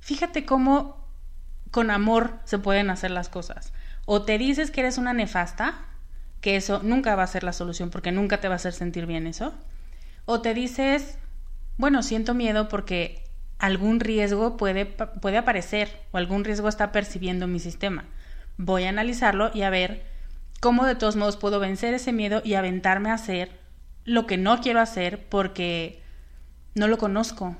fíjate 0.00 0.44
cómo 0.44 0.96
con 1.70 1.90
amor 1.92 2.38
se 2.44 2.58
pueden 2.58 2.90
hacer 2.90 3.12
las 3.12 3.28
cosas. 3.28 3.72
O 4.14 4.20
te 4.20 4.36
dices 4.36 4.70
que 4.70 4.82
eres 4.82 4.98
una 4.98 5.14
nefasta, 5.14 5.86
que 6.42 6.56
eso 6.56 6.82
nunca 6.82 7.16
va 7.16 7.22
a 7.22 7.26
ser 7.26 7.44
la 7.44 7.54
solución 7.54 7.88
porque 7.88 8.12
nunca 8.12 8.42
te 8.42 8.48
va 8.48 8.52
a 8.52 8.56
hacer 8.56 8.74
sentir 8.74 9.06
bien 9.06 9.26
eso. 9.26 9.54
O 10.26 10.42
te 10.42 10.52
dices, 10.52 11.16
bueno, 11.78 12.02
siento 12.02 12.34
miedo 12.34 12.68
porque 12.68 13.24
algún 13.58 14.00
riesgo 14.00 14.58
puede, 14.58 14.84
puede 14.84 15.38
aparecer 15.38 15.98
o 16.10 16.18
algún 16.18 16.44
riesgo 16.44 16.68
está 16.68 16.92
percibiendo 16.92 17.46
mi 17.46 17.58
sistema. 17.58 18.04
Voy 18.58 18.84
a 18.84 18.90
analizarlo 18.90 19.50
y 19.54 19.62
a 19.62 19.70
ver 19.70 20.04
cómo 20.60 20.84
de 20.84 20.94
todos 20.94 21.16
modos 21.16 21.38
puedo 21.38 21.58
vencer 21.58 21.94
ese 21.94 22.12
miedo 22.12 22.42
y 22.44 22.52
aventarme 22.52 23.08
a 23.08 23.14
hacer 23.14 23.50
lo 24.04 24.26
que 24.26 24.36
no 24.36 24.60
quiero 24.60 24.80
hacer 24.80 25.26
porque 25.30 26.02
no 26.74 26.86
lo 26.86 26.98
conozco 26.98 27.56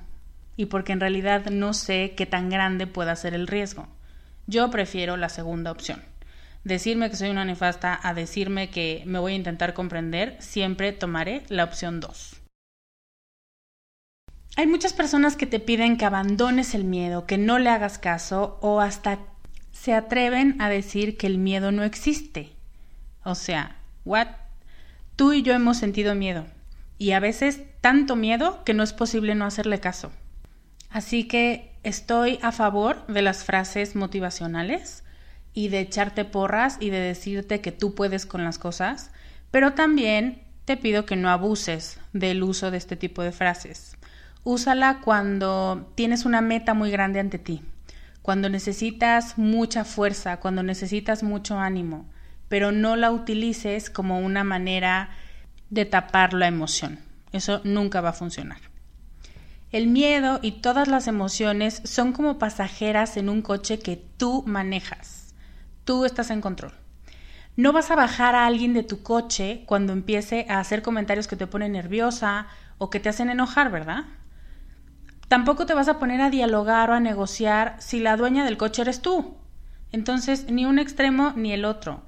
y 0.59 0.66
porque 0.66 0.92
en 0.92 1.00
realidad 1.00 1.47
no 1.47 1.73
sé 1.73 2.12
qué 2.14 2.26
tan 2.26 2.50
grande 2.50 2.87
pueda 2.87 3.16
ser 3.16 3.32
el 3.32 3.47
riesgo. 3.47 3.88
Yo 4.47 4.71
prefiero 4.71 5.16
la 5.16 5.30
segunda 5.30 5.73
opción. 5.73 6.12
Decirme 6.64 7.11
que 7.11 7.16
soy 7.16 7.31
una 7.31 7.45
nefasta 7.45 7.99
a 8.02 8.14
decirme 8.14 8.71
que 8.71 9.02
me 9.07 9.19
voy 9.19 9.33
a 9.33 9.37
intentar 9.37 9.75
comprender, 9.75 10.37
siempre 10.40 10.92
tomaré 10.92 11.42
la 11.49 11.64
opción 11.64 11.99
2. 11.99 12.40
Hay 14.57 14.66
muchas 14.66 14.92
personas 14.92 15.37
que 15.37 15.47
te 15.47 15.61
piden 15.61 15.97
que 15.97 16.04
abandones 16.04 16.75
el 16.75 16.85
miedo, 16.85 17.26
que 17.26 17.38
no 17.38 17.59
le 17.59 17.71
hagas 17.71 17.99
caso 17.99 18.59
o 18.61 18.81
hasta 18.81 19.19
se 19.73 19.95
atreven 19.95 20.61
a 20.61 20.69
decir 20.69 21.16
que 21.16 21.26
el 21.26 21.38
miedo 21.38 21.73
no 21.73 21.83
existe. 21.83 22.52
O 23.25 23.35
sea, 23.35 23.76
¿what? 24.04 24.28
Tú 25.16 25.33
y 25.33 25.42
yo 25.42 25.54
hemos 25.54 25.78
sentido 25.78 26.14
miedo 26.14 26.47
y 26.99 27.12
a 27.12 27.21
veces 27.21 27.62
tanto 27.81 28.14
miedo 28.14 28.62
que 28.64 28.75
no 28.75 28.83
es 28.83 28.92
posible 28.92 29.35
no 29.35 29.47
hacerle 29.47 29.81
caso. 29.81 30.12
Así 30.90 31.26
que 31.26 31.73
estoy 31.83 32.38
a 32.42 32.52
favor 32.52 33.07
de 33.07 33.23
las 33.23 33.45
frases 33.45 33.97
motivacionales 33.97 35.02
y 35.54 35.68
de 35.68 35.80
echarte 35.80 36.25
porras 36.25 36.76
y 36.80 36.90
de 36.90 36.99
decirte 36.99 37.61
que 37.61 37.73
tú 37.73 37.94
puedes 37.94 38.26
con 38.26 38.44
las 38.44 38.59
cosas, 38.59 39.11
pero 39.50 39.75
también 39.75 40.42
te 40.64 40.76
pido 40.76 41.04
que 41.04 41.16
no 41.16 41.30
abuses 41.30 41.99
del 42.12 42.42
uso 42.42 42.71
de 42.71 42.78
este 42.78 42.97
tipo 42.97 43.23
de 43.23 43.32
frases. 43.32 43.97
Úsala 44.44 45.00
cuando 45.04 45.92
tienes 45.94 46.25
una 46.25 46.40
meta 46.40 46.75
muy 46.75 46.90
grande 46.90 47.21
ante 47.21 47.38
ti, 47.38 47.62
cuando 48.23 48.49
necesitas 48.49 49.38
mucha 49.38 49.85
fuerza, 49.85 50.38
cuando 50.38 50.62
necesitas 50.62 51.23
mucho 51.23 51.59
ánimo, 51.59 52.06
pero 52.49 52.73
no 52.73 52.97
la 52.97 53.11
utilices 53.11 53.90
como 53.90 54.21
una 54.21 54.44
manera 54.44 55.11
de 55.71 55.85
tapar 55.85 56.32
la 56.35 56.47
emoción. 56.47 56.99
Eso 57.32 57.61
nunca 57.64 58.00
va 58.00 58.11
a 58.11 58.14
funcionar. 58.14 58.59
El 59.73 59.87
miedo 59.87 60.38
y 60.42 60.61
todas 60.61 60.87
las 60.87 61.09
emociones 61.09 61.80
son 61.85 62.12
como 62.12 62.38
pasajeras 62.38 63.16
en 63.16 63.30
un 63.30 63.40
coche 63.40 63.78
que 63.78 63.97
tú 63.97 64.44
manejas. 64.47 65.22
Tú 65.85 66.05
estás 66.05 66.31
en 66.31 66.41
control. 66.41 66.73
No 67.57 67.73
vas 67.73 67.91
a 67.91 67.97
bajar 67.97 68.35
a 68.35 68.47
alguien 68.47 68.73
de 68.73 68.83
tu 68.83 69.03
coche 69.03 69.65
cuando 69.67 69.93
empiece 69.93 70.47
a 70.49 70.59
hacer 70.59 70.81
comentarios 70.81 71.27
que 71.27 71.37
te 71.37 71.47
ponen 71.47 71.73
nerviosa 71.73 72.47
o 72.79 72.89
que 72.89 73.01
te 73.01 73.09
hacen 73.09 73.29
enojar, 73.29 73.71
¿verdad? 73.71 74.05
Tampoco 75.29 75.67
te 75.67 75.75
vas 75.75 75.89
a 75.89 75.99
poner 75.99 76.21
a 76.21 76.31
dialogar 76.31 76.91
o 76.91 76.95
a 76.95 77.01
negociar 77.01 77.77
si 77.79 78.01
la 78.01 78.17
dueña 78.17 78.45
del 78.45 78.57
coche 78.57 78.83
eres 78.83 79.03
tú. 79.03 79.37
Entonces, 79.91 80.51
ni 80.51 80.65
un 80.65 80.79
extremo 80.79 81.33
ni 81.37 81.53
el 81.53 81.65
otro. 81.65 82.03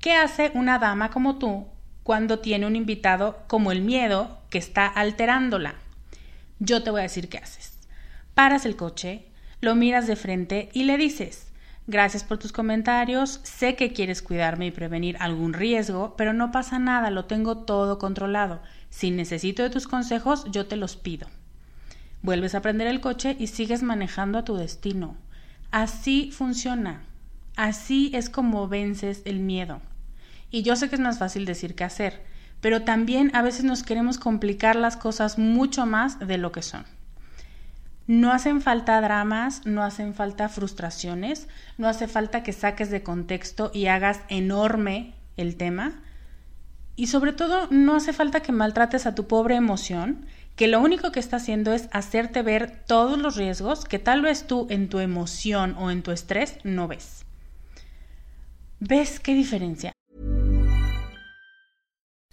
¿Qué 0.00 0.14
hace 0.14 0.50
una 0.54 0.78
dama 0.78 1.10
como 1.10 1.36
tú 1.38 1.66
cuando 2.02 2.38
tiene 2.38 2.66
un 2.66 2.76
invitado 2.76 3.38
como 3.48 3.72
el 3.72 3.82
miedo 3.82 4.38
que 4.50 4.58
está 4.58 4.86
alterándola? 4.86 5.74
Yo 6.58 6.82
te 6.82 6.90
voy 6.90 7.00
a 7.00 7.04
decir 7.04 7.28
qué 7.28 7.38
haces. 7.38 7.78
Paras 8.34 8.64
el 8.64 8.76
coche, 8.76 9.26
lo 9.60 9.74
miras 9.74 10.06
de 10.06 10.16
frente 10.16 10.70
y 10.72 10.84
le 10.84 10.96
dices, 10.96 11.48
gracias 11.86 12.24
por 12.24 12.38
tus 12.38 12.52
comentarios, 12.52 13.40
sé 13.42 13.76
que 13.76 13.92
quieres 13.92 14.22
cuidarme 14.22 14.66
y 14.66 14.70
prevenir 14.70 15.16
algún 15.20 15.52
riesgo, 15.52 16.14
pero 16.16 16.32
no 16.32 16.50
pasa 16.52 16.78
nada, 16.78 17.10
lo 17.10 17.26
tengo 17.26 17.58
todo 17.58 17.98
controlado. 17.98 18.60
Si 18.90 19.10
necesito 19.10 19.62
de 19.62 19.70
tus 19.70 19.86
consejos, 19.86 20.44
yo 20.50 20.66
te 20.66 20.76
los 20.76 20.96
pido. 20.96 21.28
Vuelves 22.22 22.54
a 22.54 22.62
prender 22.62 22.86
el 22.86 23.00
coche 23.00 23.36
y 23.38 23.46
sigues 23.46 23.82
manejando 23.82 24.38
a 24.38 24.44
tu 24.44 24.56
destino. 24.56 25.16
Así 25.70 26.30
funciona. 26.32 27.02
Así 27.56 28.10
es 28.14 28.30
como 28.30 28.68
vences 28.68 29.22
el 29.24 29.40
miedo. 29.40 29.80
Y 30.50 30.62
yo 30.62 30.76
sé 30.76 30.88
que 30.88 30.96
es 30.96 31.00
más 31.00 31.18
fácil 31.18 31.44
decir 31.44 31.74
que 31.74 31.84
hacer, 31.84 32.24
pero 32.60 32.82
también 32.82 33.30
a 33.34 33.42
veces 33.42 33.64
nos 33.64 33.82
queremos 33.82 34.18
complicar 34.18 34.76
las 34.76 34.96
cosas 34.96 35.38
mucho 35.38 35.86
más 35.86 36.18
de 36.18 36.38
lo 36.38 36.52
que 36.52 36.62
son. 36.62 36.84
No 38.06 38.32
hacen 38.32 38.60
falta 38.60 39.00
dramas, 39.00 39.66
no 39.66 39.82
hacen 39.82 40.14
falta 40.14 40.48
frustraciones, 40.48 41.48
no 41.76 41.88
hace 41.88 42.06
falta 42.06 42.44
que 42.44 42.52
saques 42.52 42.90
de 42.90 43.02
contexto 43.02 43.70
y 43.74 43.86
hagas 43.86 44.20
enorme 44.28 45.14
el 45.36 45.56
tema. 45.56 46.02
Y 46.94 47.08
sobre 47.08 47.32
todo, 47.32 47.66
no 47.70 47.96
hace 47.96 48.12
falta 48.12 48.40
que 48.40 48.52
maltrates 48.52 49.06
a 49.06 49.14
tu 49.14 49.26
pobre 49.26 49.56
emoción, 49.56 50.24
que 50.54 50.68
lo 50.68 50.80
único 50.80 51.10
que 51.10 51.20
está 51.20 51.36
haciendo 51.36 51.72
es 51.72 51.88
hacerte 51.92 52.42
ver 52.42 52.84
todos 52.86 53.18
los 53.18 53.36
riesgos 53.36 53.84
que 53.84 53.98
tal 53.98 54.22
vez 54.22 54.46
tú 54.46 54.66
en 54.70 54.88
tu 54.88 55.00
emoción 55.00 55.74
o 55.76 55.90
en 55.90 56.02
tu 56.02 56.12
estrés 56.12 56.58
no 56.62 56.88
ves. 56.88 57.26
¿Ves 58.78 59.20
qué 59.20 59.34
diferencia? 59.34 59.95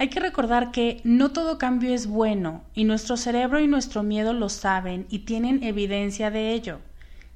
Hay 0.00 0.08
que 0.08 0.18
recordar 0.18 0.70
que 0.70 1.02
no 1.04 1.30
todo 1.30 1.58
cambio 1.58 1.92
es 1.92 2.06
bueno 2.06 2.64
y 2.72 2.84
nuestro 2.84 3.18
cerebro 3.18 3.60
y 3.60 3.66
nuestro 3.66 4.02
miedo 4.02 4.32
lo 4.32 4.48
saben 4.48 5.04
y 5.10 5.20
tienen 5.20 5.62
evidencia 5.62 6.30
de 6.30 6.54
ello. 6.54 6.78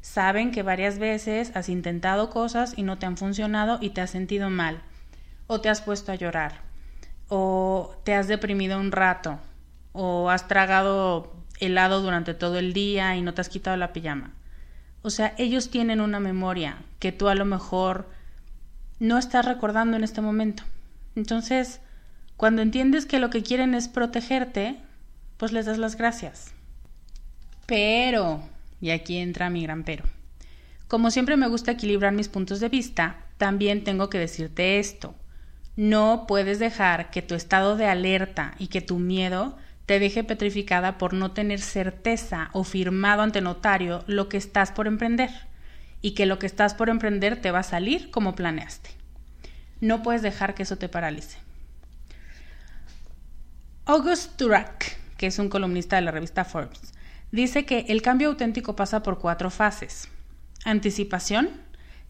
Saben 0.00 0.50
que 0.50 0.62
varias 0.62 0.98
veces 0.98 1.54
has 1.54 1.68
intentado 1.68 2.30
cosas 2.30 2.72
y 2.74 2.82
no 2.82 2.96
te 2.96 3.04
han 3.04 3.18
funcionado 3.18 3.76
y 3.82 3.90
te 3.90 4.00
has 4.00 4.08
sentido 4.08 4.48
mal, 4.48 4.80
o 5.46 5.60
te 5.60 5.68
has 5.68 5.82
puesto 5.82 6.10
a 6.10 6.14
llorar, 6.14 6.62
o 7.28 7.94
te 8.02 8.14
has 8.14 8.28
deprimido 8.28 8.80
un 8.80 8.92
rato, 8.92 9.38
o 9.92 10.30
has 10.30 10.48
tragado 10.48 11.34
helado 11.60 12.00
durante 12.00 12.32
todo 12.32 12.58
el 12.58 12.72
día 12.72 13.14
y 13.14 13.20
no 13.20 13.34
te 13.34 13.42
has 13.42 13.50
quitado 13.50 13.76
la 13.76 13.92
pijama. 13.92 14.32
O 15.02 15.10
sea, 15.10 15.34
ellos 15.36 15.68
tienen 15.68 16.00
una 16.00 16.18
memoria 16.18 16.78
que 16.98 17.12
tú 17.12 17.28
a 17.28 17.34
lo 17.34 17.44
mejor 17.44 18.08
no 19.00 19.18
estás 19.18 19.44
recordando 19.44 19.98
en 19.98 20.04
este 20.04 20.22
momento. 20.22 20.62
Entonces, 21.14 21.82
cuando 22.36 22.62
entiendes 22.62 23.06
que 23.06 23.18
lo 23.18 23.30
que 23.30 23.42
quieren 23.42 23.74
es 23.74 23.88
protegerte, 23.88 24.76
pues 25.36 25.52
les 25.52 25.66
das 25.66 25.78
las 25.78 25.96
gracias. 25.96 26.52
Pero, 27.66 28.42
y 28.80 28.90
aquí 28.90 29.16
entra 29.18 29.50
mi 29.50 29.62
gran 29.62 29.84
pero, 29.84 30.04
como 30.88 31.10
siempre 31.10 31.36
me 31.36 31.48
gusta 31.48 31.72
equilibrar 31.72 32.12
mis 32.12 32.28
puntos 32.28 32.60
de 32.60 32.68
vista, 32.68 33.16
también 33.38 33.84
tengo 33.84 34.10
que 34.10 34.18
decirte 34.18 34.78
esto. 34.78 35.14
No 35.76 36.26
puedes 36.28 36.58
dejar 36.58 37.10
que 37.10 37.22
tu 37.22 37.34
estado 37.34 37.76
de 37.76 37.86
alerta 37.86 38.54
y 38.58 38.68
que 38.68 38.80
tu 38.80 38.98
miedo 38.98 39.56
te 39.86 39.98
deje 39.98 40.24
petrificada 40.24 40.98
por 40.98 41.14
no 41.14 41.32
tener 41.32 41.60
certeza 41.60 42.50
o 42.52 42.64
firmado 42.64 43.22
ante 43.22 43.40
notario 43.40 44.04
lo 44.06 44.28
que 44.28 44.36
estás 44.36 44.72
por 44.72 44.86
emprender 44.86 45.30
y 46.00 46.12
que 46.12 46.26
lo 46.26 46.38
que 46.38 46.46
estás 46.46 46.74
por 46.74 46.90
emprender 46.90 47.40
te 47.40 47.50
va 47.50 47.60
a 47.60 47.64
salir 47.64 48.10
como 48.10 48.34
planeaste. 48.34 48.90
No 49.80 50.02
puedes 50.02 50.22
dejar 50.22 50.54
que 50.54 50.62
eso 50.62 50.76
te 50.76 50.88
paralice. 50.88 51.38
August 53.86 54.38
Turak, 54.38 54.96
que 55.18 55.26
es 55.26 55.38
un 55.38 55.50
columnista 55.50 55.96
de 55.96 56.02
la 56.02 56.10
revista 56.10 56.46
Forbes, 56.46 56.94
dice 57.32 57.66
que 57.66 57.84
el 57.88 58.00
cambio 58.00 58.28
auténtico 58.28 58.74
pasa 58.74 59.02
por 59.02 59.18
cuatro 59.18 59.50
fases. 59.50 60.08
Anticipación, 60.64 61.50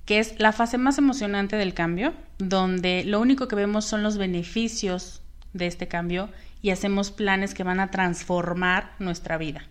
que 0.04 0.20
es 0.20 0.38
la 0.38 0.52
fase 0.52 0.78
más 0.78 0.98
emocionante 0.98 1.56
del 1.56 1.74
cambio, 1.74 2.14
donde 2.38 3.02
lo 3.02 3.20
único 3.20 3.48
que 3.48 3.56
vemos 3.56 3.86
son 3.86 4.04
los 4.04 4.18
beneficios 4.18 5.20
de 5.52 5.66
este 5.66 5.88
cambio 5.88 6.28
y 6.62 6.70
hacemos 6.70 7.10
planes 7.10 7.54
que 7.54 7.64
van 7.64 7.80
a 7.80 7.90
transformar 7.90 8.92
nuestra 9.00 9.36
vida. 9.36 9.64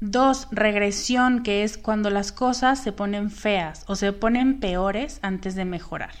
Dos, 0.00 0.46
regresión, 0.52 1.42
que 1.42 1.64
es 1.64 1.78
cuando 1.78 2.10
las 2.10 2.30
cosas 2.30 2.80
se 2.80 2.92
ponen 2.92 3.32
feas 3.32 3.82
o 3.88 3.96
se 3.96 4.12
ponen 4.12 4.60
peores 4.60 5.18
antes 5.22 5.56
de 5.56 5.64
mejorar. 5.64 6.14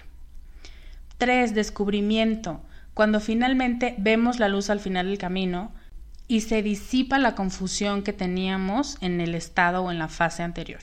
Tres, 1.18 1.54
descubrimiento, 1.54 2.62
cuando 2.96 3.20
finalmente 3.20 3.94
vemos 3.98 4.38
la 4.38 4.48
luz 4.48 4.70
al 4.70 4.80
final 4.80 5.08
del 5.08 5.18
camino 5.18 5.70
y 6.28 6.40
se 6.40 6.62
disipa 6.62 7.18
la 7.18 7.34
confusión 7.34 8.02
que 8.02 8.14
teníamos 8.14 8.96
en 9.02 9.20
el 9.20 9.34
estado 9.34 9.82
o 9.82 9.90
en 9.90 9.98
la 9.98 10.08
fase 10.08 10.42
anterior. 10.42 10.80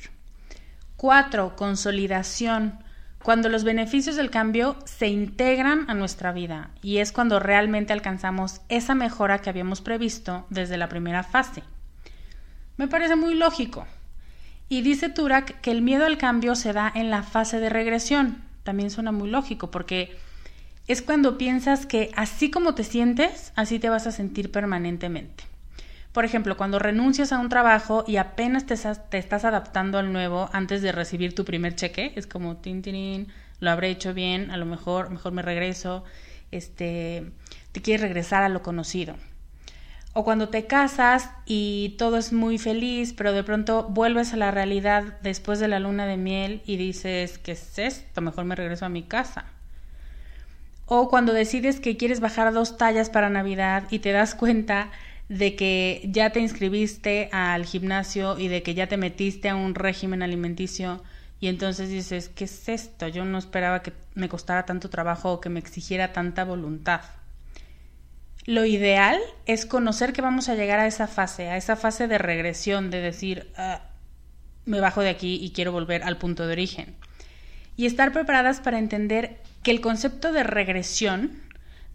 Cuatro, 0.95 1.55
consolidación, 1.55 2.77
cuando 3.23 3.49
los 3.49 3.63
beneficios 3.63 4.15
del 4.15 4.29
cambio 4.29 4.77
se 4.85 5.07
integran 5.07 5.89
a 5.89 5.95
nuestra 5.95 6.31
vida 6.31 6.69
y 6.83 6.99
es 6.99 7.11
cuando 7.11 7.39
realmente 7.39 7.93
alcanzamos 7.93 8.61
esa 8.69 8.93
mejora 8.93 9.39
que 9.39 9.49
habíamos 9.49 9.81
previsto 9.81 10.45
desde 10.51 10.77
la 10.77 10.89
primera 10.89 11.23
fase. 11.23 11.63
Me 12.77 12.87
parece 12.87 13.15
muy 13.15 13.33
lógico. 13.33 13.87
Y 14.69 14.83
dice 14.83 15.09
Turak 15.09 15.61
que 15.61 15.71
el 15.71 15.81
miedo 15.81 16.05
al 16.05 16.19
cambio 16.19 16.53
se 16.53 16.73
da 16.73 16.91
en 16.93 17.09
la 17.09 17.23
fase 17.23 17.59
de 17.59 17.71
regresión. 17.71 18.43
También 18.61 18.91
suena 18.91 19.11
muy 19.11 19.31
lógico 19.31 19.71
porque 19.71 20.15
es 20.87 21.01
cuando 21.01 21.37
piensas 21.37 21.85
que 21.85 22.11
así 22.15 22.51
como 22.51 22.75
te 22.75 22.83
sientes, 22.83 23.53
así 23.55 23.79
te 23.79 23.89
vas 23.89 24.07
a 24.07 24.11
sentir 24.11 24.51
permanentemente. 24.51 25.45
Por 26.11 26.25
ejemplo, 26.25 26.57
cuando 26.57 26.77
renuncias 26.77 27.31
a 27.31 27.39
un 27.39 27.49
trabajo 27.49 28.03
y 28.05 28.17
apenas 28.17 28.65
te, 28.65 28.75
estás 29.17 29.45
adaptando 29.45 29.97
al 29.97 30.13
nuevo 30.13 30.49
antes 30.53 30.81
de 30.81 30.91
recibir 30.91 31.33
tu 31.33 31.43
primer 31.43 31.75
cheque, 31.75 32.13
es 32.15 32.27
como 32.27 32.57
tin, 32.57 32.83
tin, 32.83 33.29
lo 33.59 33.71
habré 33.71 33.89
hecho 33.89 34.13
bien, 34.13 34.51
a 34.51 34.57
lo 34.57 34.65
mejor, 34.65 35.09
mejor 35.09 35.31
me 35.31 35.41
regreso, 35.41 36.03
este, 36.51 37.31
te 37.71 37.81
quieres 37.81 38.01
regresar 38.01 38.43
a 38.43 38.49
lo 38.49 38.61
conocido. 38.61 39.15
O 40.15 40.23
cuando 40.23 40.49
te 40.49 40.67
casas 40.67 41.31
y 41.47 41.95
todo 41.97 42.17
es 42.17 42.31
muy 42.31 42.59
feliz, 42.59 43.13
pero 43.13 43.31
de 43.31 43.43
pronto 43.43 43.87
vuelves 43.89 44.33
a 44.33 44.37
la 44.37 44.51
realidad 44.51 45.17
después 45.23 45.59
de 45.59 45.67
la 45.67 45.79
luna 45.79 46.05
de 46.05 46.17
miel 46.17 46.61
y 46.67 46.77
dices, 46.77 47.39
¿qué 47.39 47.53
es 47.53 47.79
esto? 47.79 48.21
Mejor 48.21 48.45
me 48.45 48.55
regreso 48.55 48.85
a 48.85 48.89
mi 48.89 49.01
casa. 49.01 49.52
O 50.85 51.09
cuando 51.09 51.33
decides 51.33 51.79
que 51.79 51.97
quieres 51.97 52.19
bajar 52.19 52.53
dos 52.53 52.77
tallas 52.77 53.09
para 53.09 53.29
Navidad 53.29 53.85
y 53.89 53.99
te 53.99 54.11
das 54.11 54.35
cuenta 54.35 54.91
de 55.29 55.55
que 55.55 56.01
ya 56.05 56.31
te 56.31 56.39
inscribiste 56.39 57.29
al 57.31 57.65
gimnasio 57.65 58.37
y 58.37 58.49
de 58.49 58.61
que 58.61 58.73
ya 58.73 58.87
te 58.87 58.97
metiste 58.97 59.49
a 59.49 59.55
un 59.55 59.75
régimen 59.75 60.21
alimenticio 60.21 61.01
y 61.39 61.47
entonces 61.47 61.89
dices, 61.89 62.29
¿qué 62.29 62.45
es 62.45 62.69
esto? 62.69 63.09
Yo 63.09 63.25
no 63.25 63.37
esperaba 63.37 63.81
que 63.81 63.91
me 64.15 64.29
costara 64.29 64.65
tanto 64.65 64.89
trabajo 64.89 65.33
o 65.33 65.41
que 65.41 65.49
me 65.49 65.59
exigiera 65.59 66.13
tanta 66.13 66.45
voluntad. 66.45 67.01
Lo 68.45 68.63
ideal 68.63 69.19
es 69.45 69.65
conocer 69.65 70.13
que 70.13 70.21
vamos 70.21 70.47
a 70.47 70.55
llegar 70.55 70.79
a 70.79 70.87
esa 70.87 71.07
fase, 71.07 71.49
a 71.49 71.57
esa 71.57 71.75
fase 71.75 72.07
de 72.07 72.17
regresión, 72.17 72.89
de 72.91 73.01
decir, 73.01 73.51
ah, 73.57 73.81
me 74.65 74.79
bajo 74.79 75.01
de 75.01 75.09
aquí 75.09 75.37
y 75.41 75.51
quiero 75.51 75.73
volver 75.73 76.03
al 76.03 76.17
punto 76.17 76.47
de 76.47 76.53
origen. 76.53 76.95
Y 77.75 77.87
estar 77.87 78.13
preparadas 78.13 78.61
para 78.61 78.79
entender 78.79 79.37
que 79.63 79.71
el 79.71 79.81
concepto 79.81 80.33
de 80.33 80.43
regresión, 80.43 81.31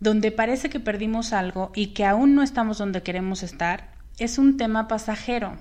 donde 0.01 0.33
parece 0.33 0.71
que 0.71 0.81
perdimos 0.81 1.33
algo 1.33 1.71
y 1.75 1.89
que 1.89 2.05
aún 2.05 2.35
no 2.35 2.43
estamos 2.43 2.79
donde 2.79 3.03
queremos 3.03 3.43
estar, 3.43 3.93
es 4.19 4.39
un 4.39 4.57
tema 4.57 4.89
pasajero. 4.89 5.57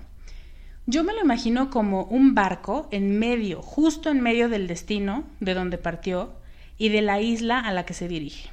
Yo 0.86 1.04
me 1.04 1.14
lo 1.14 1.20
imagino 1.20 1.70
como 1.70 2.06
un 2.06 2.34
barco 2.34 2.88
en 2.92 3.20
medio, 3.20 3.62
justo 3.62 4.10
en 4.10 4.22
medio 4.22 4.48
del 4.48 4.68
destino 4.68 5.26
de 5.42 5.54
donde 5.54 5.78
partió 5.78 6.34
y 6.78 6.90
de 6.90 7.02
la 7.02 7.20
isla 7.20 7.60
a 7.60 7.74
la 7.74 7.86
que 7.86 7.94
se 7.94 8.08
dirige. 8.08 8.50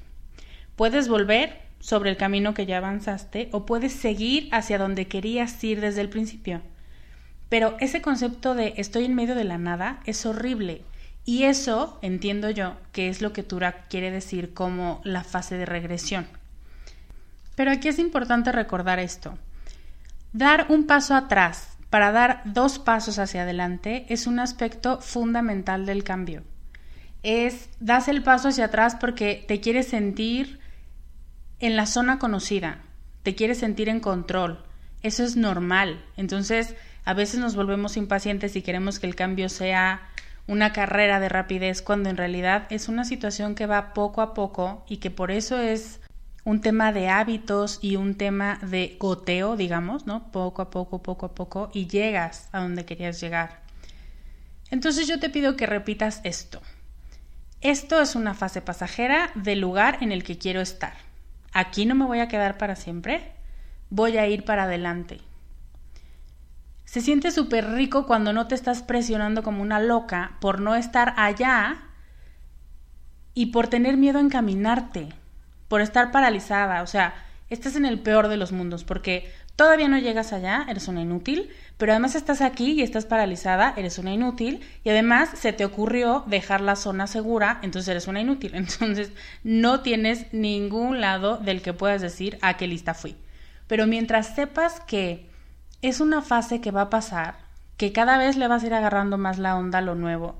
Puedes 0.74 1.08
volver 1.08 1.60
sobre 1.78 2.10
el 2.10 2.16
camino 2.16 2.54
que 2.54 2.66
ya 2.66 2.78
avanzaste 2.78 3.50
o 3.52 3.66
puedes 3.66 3.92
seguir 3.92 4.48
hacia 4.50 4.78
donde 4.78 5.06
querías 5.06 5.62
ir 5.62 5.80
desde 5.80 6.00
el 6.00 6.08
principio. 6.08 6.60
Pero 7.48 7.76
ese 7.78 8.02
concepto 8.02 8.56
de 8.56 8.74
estoy 8.78 9.04
en 9.04 9.14
medio 9.14 9.36
de 9.36 9.44
la 9.44 9.58
nada 9.58 10.00
es 10.06 10.26
horrible 10.26 10.82
y 11.24 11.44
eso 11.44 11.98
entiendo 12.02 12.50
yo 12.50 12.76
que 12.92 13.08
es 13.08 13.22
lo 13.22 13.32
que 13.32 13.42
Turak 13.42 13.88
quiere 13.88 14.10
decir 14.10 14.54
como 14.54 15.00
la 15.04 15.24
fase 15.24 15.56
de 15.56 15.66
regresión. 15.66 16.26
Pero 17.56 17.70
aquí 17.70 17.88
es 17.88 17.98
importante 17.98 18.52
recordar 18.52 18.98
esto. 18.98 19.38
Dar 20.32 20.66
un 20.68 20.86
paso 20.86 21.14
atrás 21.14 21.76
para 21.88 22.10
dar 22.12 22.42
dos 22.44 22.78
pasos 22.78 23.18
hacia 23.18 23.42
adelante 23.42 24.04
es 24.08 24.26
un 24.26 24.40
aspecto 24.40 25.00
fundamental 25.00 25.86
del 25.86 26.02
cambio. 26.02 26.42
Es, 27.22 27.70
das 27.80 28.08
el 28.08 28.22
paso 28.22 28.48
hacia 28.48 28.66
atrás 28.66 28.96
porque 29.00 29.44
te 29.46 29.60
quieres 29.60 29.86
sentir 29.88 30.58
en 31.60 31.76
la 31.76 31.86
zona 31.86 32.18
conocida, 32.18 32.82
te 33.22 33.34
quieres 33.34 33.58
sentir 33.58 33.88
en 33.88 34.00
control. 34.00 34.62
Eso 35.02 35.22
es 35.22 35.36
normal. 35.36 36.04
Entonces, 36.16 36.74
A 37.04 37.12
veces 37.12 37.38
nos 37.38 37.54
volvemos 37.54 37.96
impacientes 37.96 38.56
y 38.56 38.62
queremos 38.62 38.98
que 38.98 39.06
el 39.06 39.14
cambio 39.14 39.48
sea 39.48 40.00
una 40.46 40.72
carrera 40.72 41.20
de 41.20 41.28
rapidez 41.28 41.82
cuando 41.82 42.10
en 42.10 42.16
realidad 42.16 42.66
es 42.70 42.88
una 42.88 43.04
situación 43.04 43.54
que 43.54 43.66
va 43.66 43.94
poco 43.94 44.20
a 44.20 44.34
poco 44.34 44.84
y 44.88 44.98
que 44.98 45.10
por 45.10 45.30
eso 45.30 45.58
es 45.58 46.00
un 46.44 46.60
tema 46.60 46.92
de 46.92 47.08
hábitos 47.08 47.78
y 47.80 47.96
un 47.96 48.16
tema 48.16 48.58
de 48.62 48.96
goteo, 49.00 49.56
digamos, 49.56 50.06
¿no? 50.06 50.30
Poco 50.30 50.60
a 50.60 50.70
poco, 50.70 51.02
poco 51.02 51.26
a 51.26 51.34
poco 51.34 51.70
y 51.72 51.86
llegas 51.86 52.48
a 52.52 52.60
donde 52.60 52.84
querías 52.84 53.20
llegar. 53.20 53.62
Entonces 54.70 55.06
yo 55.06 55.18
te 55.18 55.30
pido 55.30 55.56
que 55.56 55.66
repitas 55.66 56.20
esto. 56.24 56.60
Esto 57.62 58.02
es 58.02 58.14
una 58.14 58.34
fase 58.34 58.60
pasajera 58.60 59.30
del 59.34 59.60
lugar 59.60 59.98
en 60.02 60.12
el 60.12 60.22
que 60.22 60.36
quiero 60.36 60.60
estar. 60.60 60.92
Aquí 61.52 61.86
no 61.86 61.94
me 61.94 62.04
voy 62.04 62.20
a 62.20 62.28
quedar 62.28 62.58
para 62.58 62.76
siempre, 62.76 63.32
voy 63.88 64.18
a 64.18 64.26
ir 64.26 64.44
para 64.44 64.64
adelante. 64.64 65.20
Se 66.94 67.00
siente 67.00 67.32
súper 67.32 67.72
rico 67.72 68.06
cuando 68.06 68.32
no 68.32 68.46
te 68.46 68.54
estás 68.54 68.84
presionando 68.84 69.42
como 69.42 69.62
una 69.62 69.80
loca 69.80 70.36
por 70.40 70.60
no 70.60 70.76
estar 70.76 71.12
allá 71.16 71.88
y 73.34 73.46
por 73.46 73.66
tener 73.66 73.96
miedo 73.96 74.18
a 74.18 74.22
encaminarte, 74.22 75.08
por 75.66 75.80
estar 75.80 76.12
paralizada. 76.12 76.82
O 76.82 76.86
sea, 76.86 77.14
estás 77.50 77.74
en 77.74 77.84
el 77.84 77.98
peor 77.98 78.28
de 78.28 78.36
los 78.36 78.52
mundos 78.52 78.84
porque 78.84 79.28
todavía 79.56 79.88
no 79.88 79.98
llegas 79.98 80.32
allá, 80.32 80.66
eres 80.68 80.86
una 80.86 81.02
inútil, 81.02 81.50
pero 81.78 81.90
además 81.90 82.14
estás 82.14 82.40
aquí 82.40 82.74
y 82.74 82.82
estás 82.82 83.06
paralizada, 83.06 83.74
eres 83.76 83.98
una 83.98 84.12
inútil, 84.12 84.60
y 84.84 84.90
además 84.90 85.30
se 85.34 85.52
te 85.52 85.64
ocurrió 85.64 86.22
dejar 86.28 86.60
la 86.60 86.76
zona 86.76 87.08
segura, 87.08 87.58
entonces 87.62 87.88
eres 87.88 88.06
una 88.06 88.20
inútil. 88.20 88.54
Entonces 88.54 89.10
no 89.42 89.80
tienes 89.80 90.32
ningún 90.32 91.00
lado 91.00 91.38
del 91.38 91.60
que 91.60 91.72
puedas 91.72 92.02
decir 92.02 92.38
a 92.40 92.56
qué 92.56 92.68
lista 92.68 92.94
fui. 92.94 93.16
Pero 93.66 93.88
mientras 93.88 94.36
sepas 94.36 94.78
que 94.78 95.33
es 95.88 96.00
una 96.00 96.22
fase 96.22 96.60
que 96.60 96.70
va 96.70 96.82
a 96.82 96.90
pasar, 96.90 97.36
que 97.76 97.92
cada 97.92 98.16
vez 98.16 98.36
le 98.36 98.48
vas 98.48 98.62
a 98.62 98.66
ir 98.66 98.74
agarrando 98.74 99.18
más 99.18 99.38
la 99.38 99.56
onda 99.56 99.80
a 99.80 99.82
lo 99.82 99.94
nuevo 99.94 100.36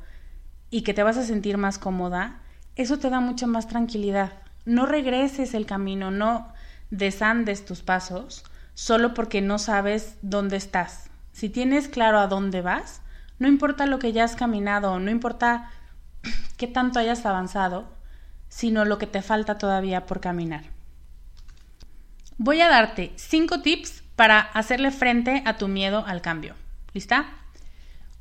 y 0.70 0.82
que 0.82 0.94
te 0.94 1.02
vas 1.02 1.18
a 1.18 1.24
sentir 1.24 1.58
más 1.58 1.78
cómoda, 1.78 2.40
eso 2.76 2.98
te 2.98 3.10
da 3.10 3.20
mucha 3.20 3.46
más 3.46 3.68
tranquilidad. 3.68 4.32
No 4.64 4.86
regreses 4.86 5.52
el 5.52 5.66
camino, 5.66 6.10
no 6.10 6.48
desandes 6.90 7.64
tus 7.66 7.82
pasos 7.82 8.44
solo 8.72 9.12
porque 9.12 9.42
no 9.42 9.58
sabes 9.58 10.16
dónde 10.22 10.56
estás. 10.56 11.10
Si 11.32 11.50
tienes 11.50 11.88
claro 11.88 12.20
a 12.20 12.26
dónde 12.26 12.62
vas, 12.62 13.02
no 13.38 13.46
importa 13.46 13.84
lo 13.84 13.98
que 13.98 14.12
ya 14.12 14.24
has 14.24 14.36
caminado, 14.36 14.98
no 14.98 15.10
importa 15.10 15.70
qué 16.56 16.68
tanto 16.68 17.00
hayas 17.00 17.26
avanzado, 17.26 17.92
sino 18.48 18.86
lo 18.86 18.96
que 18.96 19.06
te 19.06 19.20
falta 19.20 19.58
todavía 19.58 20.06
por 20.06 20.20
caminar. 20.20 20.64
Voy 22.38 22.62
a 22.62 22.68
darte 22.68 23.12
cinco 23.16 23.60
tips 23.60 24.03
para 24.16 24.40
hacerle 24.40 24.90
frente 24.90 25.42
a 25.44 25.56
tu 25.56 25.68
miedo 25.68 26.04
al 26.06 26.22
cambio. 26.22 26.54
¿Lista? 26.92 27.26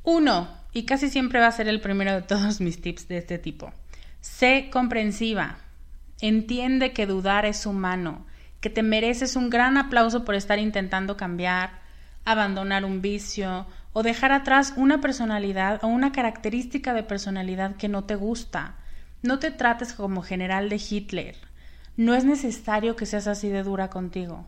Uno, 0.02 0.48
y 0.72 0.84
casi 0.84 1.08
siempre 1.08 1.40
va 1.40 1.46
a 1.46 1.52
ser 1.52 1.68
el 1.68 1.80
primero 1.80 2.12
de 2.12 2.22
todos 2.22 2.60
mis 2.60 2.80
tips 2.80 3.08
de 3.08 3.18
este 3.18 3.38
tipo. 3.38 3.72
Sé 4.20 4.68
comprensiva. 4.72 5.58
Entiende 6.20 6.92
que 6.92 7.06
dudar 7.06 7.46
es 7.46 7.66
humano, 7.66 8.26
que 8.60 8.70
te 8.70 8.82
mereces 8.82 9.36
un 9.36 9.50
gran 9.50 9.76
aplauso 9.76 10.24
por 10.24 10.34
estar 10.34 10.58
intentando 10.58 11.16
cambiar, 11.16 11.80
abandonar 12.24 12.84
un 12.84 13.02
vicio 13.02 13.66
o 13.92 14.02
dejar 14.02 14.32
atrás 14.32 14.74
una 14.76 15.00
personalidad 15.00 15.82
o 15.84 15.86
una 15.86 16.12
característica 16.12 16.94
de 16.94 17.02
personalidad 17.02 17.76
que 17.76 17.88
no 17.88 18.04
te 18.04 18.16
gusta. 18.16 18.74
No 19.22 19.38
te 19.38 19.50
trates 19.50 19.92
como 19.92 20.22
general 20.22 20.68
de 20.68 20.76
Hitler. 20.76 21.36
No 21.96 22.14
es 22.14 22.24
necesario 22.24 22.96
que 22.96 23.06
seas 23.06 23.28
así 23.28 23.48
de 23.48 23.62
dura 23.62 23.88
contigo. 23.88 24.46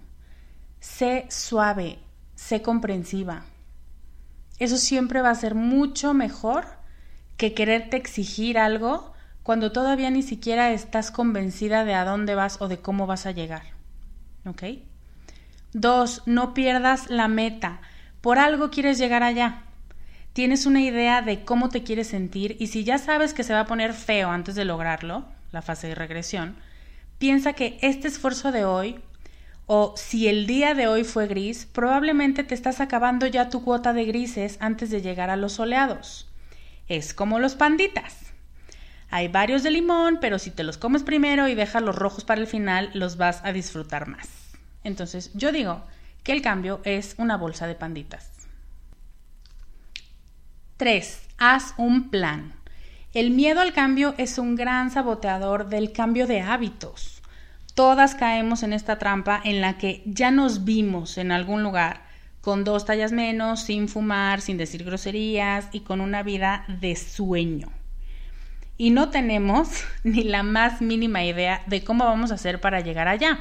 Sé 0.80 1.26
suave, 1.30 1.98
sé 2.34 2.62
comprensiva. 2.62 3.44
Eso 4.58 4.76
siempre 4.76 5.20
va 5.20 5.30
a 5.30 5.34
ser 5.34 5.54
mucho 5.54 6.14
mejor 6.14 6.66
que 7.36 7.54
quererte 7.54 7.96
exigir 7.96 8.58
algo 8.58 9.12
cuando 9.42 9.70
todavía 9.70 10.10
ni 10.10 10.22
siquiera 10.22 10.72
estás 10.72 11.10
convencida 11.10 11.84
de 11.84 11.94
a 11.94 12.04
dónde 12.04 12.34
vas 12.34 12.60
o 12.60 12.68
de 12.68 12.78
cómo 12.78 13.06
vas 13.06 13.26
a 13.26 13.32
llegar. 13.32 13.62
¿Ok? 14.44 14.62
Dos, 15.72 16.22
no 16.26 16.54
pierdas 16.54 17.10
la 17.10 17.28
meta. 17.28 17.80
Por 18.20 18.38
algo 18.38 18.70
quieres 18.70 18.98
llegar 18.98 19.22
allá. 19.22 19.62
Tienes 20.32 20.66
una 20.66 20.80
idea 20.80 21.22
de 21.22 21.44
cómo 21.44 21.68
te 21.68 21.82
quieres 21.82 22.08
sentir 22.08 22.56
y 22.58 22.68
si 22.68 22.84
ya 22.84 22.98
sabes 22.98 23.34
que 23.34 23.44
se 23.44 23.52
va 23.52 23.60
a 23.60 23.66
poner 23.66 23.92
feo 23.92 24.30
antes 24.30 24.54
de 24.54 24.64
lograrlo, 24.64 25.24
la 25.52 25.62
fase 25.62 25.88
de 25.88 25.94
regresión, 25.94 26.56
piensa 27.18 27.52
que 27.52 27.78
este 27.82 28.08
esfuerzo 28.08 28.52
de 28.52 28.64
hoy 28.64 29.00
o 29.66 29.94
si 29.96 30.28
el 30.28 30.46
día 30.46 30.74
de 30.74 30.86
hoy 30.86 31.02
fue 31.02 31.26
gris, 31.26 31.66
probablemente 31.66 32.44
te 32.44 32.54
estás 32.54 32.80
acabando 32.80 33.26
ya 33.26 33.50
tu 33.50 33.64
cuota 33.64 33.92
de 33.92 34.04
grises 34.04 34.56
antes 34.60 34.90
de 34.90 35.02
llegar 35.02 35.28
a 35.28 35.36
los 35.36 35.54
soleados. 35.54 36.28
Es 36.88 37.12
como 37.12 37.40
los 37.40 37.56
panditas. 37.56 38.32
Hay 39.10 39.28
varios 39.28 39.62
de 39.62 39.72
limón, 39.72 40.18
pero 40.20 40.38
si 40.38 40.50
te 40.50 40.62
los 40.62 40.78
comes 40.78 41.02
primero 41.02 41.48
y 41.48 41.54
dejas 41.54 41.82
los 41.82 41.96
rojos 41.96 42.24
para 42.24 42.40
el 42.40 42.46
final, 42.46 42.90
los 42.94 43.16
vas 43.16 43.40
a 43.44 43.52
disfrutar 43.52 44.08
más. 44.08 44.28
Entonces, 44.84 45.32
yo 45.34 45.50
digo 45.50 45.82
que 46.22 46.32
el 46.32 46.42
cambio 46.42 46.80
es 46.84 47.14
una 47.18 47.36
bolsa 47.36 47.66
de 47.66 47.74
panditas. 47.74 48.30
3. 50.76 51.22
Haz 51.38 51.74
un 51.76 52.10
plan. 52.10 52.52
El 53.14 53.30
miedo 53.30 53.60
al 53.60 53.72
cambio 53.72 54.14
es 54.18 54.38
un 54.38 54.56
gran 54.56 54.90
saboteador 54.90 55.68
del 55.68 55.92
cambio 55.92 56.26
de 56.26 56.40
hábitos. 56.40 57.15
Todas 57.76 58.14
caemos 58.14 58.62
en 58.62 58.72
esta 58.72 58.96
trampa 58.96 59.38
en 59.44 59.60
la 59.60 59.76
que 59.76 60.02
ya 60.06 60.30
nos 60.30 60.64
vimos 60.64 61.18
en 61.18 61.30
algún 61.30 61.62
lugar 61.62 62.04
con 62.40 62.64
dos 62.64 62.86
tallas 62.86 63.12
menos, 63.12 63.60
sin 63.60 63.88
fumar, 63.88 64.40
sin 64.40 64.56
decir 64.56 64.82
groserías 64.82 65.68
y 65.72 65.80
con 65.80 66.00
una 66.00 66.22
vida 66.22 66.64
de 66.80 66.96
sueño. 66.96 67.68
Y 68.78 68.92
no 68.92 69.10
tenemos 69.10 69.84
ni 70.04 70.24
la 70.24 70.42
más 70.42 70.80
mínima 70.80 71.22
idea 71.22 71.64
de 71.66 71.84
cómo 71.84 72.06
vamos 72.06 72.30
a 72.30 72.36
hacer 72.36 72.62
para 72.62 72.80
llegar 72.80 73.08
allá. 73.08 73.40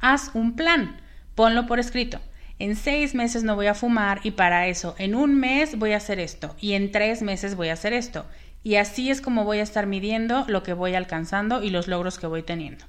Haz 0.00 0.32
un 0.34 0.56
plan, 0.56 1.00
ponlo 1.36 1.68
por 1.68 1.78
escrito. 1.78 2.18
En 2.58 2.74
seis 2.74 3.14
meses 3.14 3.44
no 3.44 3.54
voy 3.54 3.68
a 3.68 3.74
fumar 3.74 4.18
y 4.24 4.32
para 4.32 4.66
eso 4.66 4.96
en 4.98 5.14
un 5.14 5.38
mes 5.38 5.78
voy 5.78 5.92
a 5.92 5.98
hacer 5.98 6.18
esto 6.18 6.56
y 6.60 6.72
en 6.72 6.90
tres 6.90 7.22
meses 7.22 7.54
voy 7.54 7.68
a 7.68 7.74
hacer 7.74 7.92
esto. 7.92 8.26
Y 8.64 8.74
así 8.74 9.08
es 9.08 9.20
como 9.20 9.44
voy 9.44 9.60
a 9.60 9.62
estar 9.62 9.86
midiendo 9.86 10.44
lo 10.48 10.64
que 10.64 10.72
voy 10.72 10.96
alcanzando 10.96 11.62
y 11.62 11.70
los 11.70 11.86
logros 11.86 12.18
que 12.18 12.26
voy 12.26 12.42
teniendo. 12.42 12.84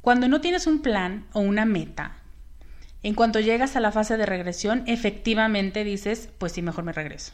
Cuando 0.00 0.28
no 0.28 0.40
tienes 0.40 0.66
un 0.66 0.80
plan 0.80 1.26
o 1.32 1.40
una 1.40 1.64
meta, 1.64 2.16
en 3.02 3.14
cuanto 3.14 3.40
llegas 3.40 3.76
a 3.76 3.80
la 3.80 3.92
fase 3.92 4.16
de 4.16 4.26
regresión, 4.26 4.82
efectivamente 4.86 5.84
dices, 5.84 6.30
pues 6.38 6.52
sí, 6.52 6.62
mejor 6.62 6.84
me 6.84 6.92
regreso. 6.92 7.32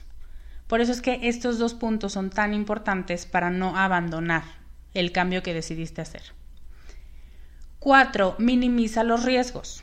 Por 0.67 0.81
eso 0.81 0.93
es 0.93 1.03
que 1.03 1.21
estos 1.23 1.59
dos 1.59 1.75
puntos 1.75 2.13
son 2.13 2.31
tan 2.31 2.55
importantes 2.55 3.27
para 3.27 3.51
no 3.51 3.77
abandonar 3.77 4.45
el 4.95 5.13
cambio 5.13 5.43
que 5.43 5.55
decidiste 5.55 6.01
hacer. 6.01 6.23
Cuatro, 7.79 8.35
Minimiza 8.39 9.05
los 9.05 9.25
riesgos. 9.25 9.83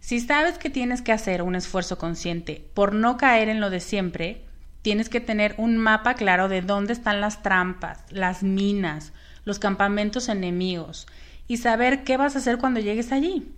Si 0.00 0.20
sabes 0.20 0.58
que 0.58 0.70
tienes 0.70 1.02
que 1.02 1.12
hacer 1.12 1.42
un 1.42 1.54
esfuerzo 1.54 1.98
consciente 1.98 2.68
por 2.74 2.94
no 2.94 3.16
caer 3.16 3.48
en 3.48 3.60
lo 3.60 3.70
de 3.70 3.80
siempre, 3.80 4.44
tienes 4.82 5.08
que 5.08 5.20
tener 5.20 5.54
un 5.58 5.76
mapa 5.76 6.14
claro 6.14 6.48
de 6.48 6.62
dónde 6.62 6.92
están 6.92 7.20
las 7.20 7.42
trampas, 7.42 8.04
las 8.10 8.42
minas, 8.42 9.12
los 9.44 9.58
campamentos 9.58 10.28
enemigos, 10.28 11.06
y 11.48 11.56
saber 11.56 12.04
qué 12.04 12.18
vas 12.18 12.36
a 12.36 12.38
hacer 12.38 12.58
cuando 12.58 12.78
llegues 12.78 13.10
allí. 13.10 13.50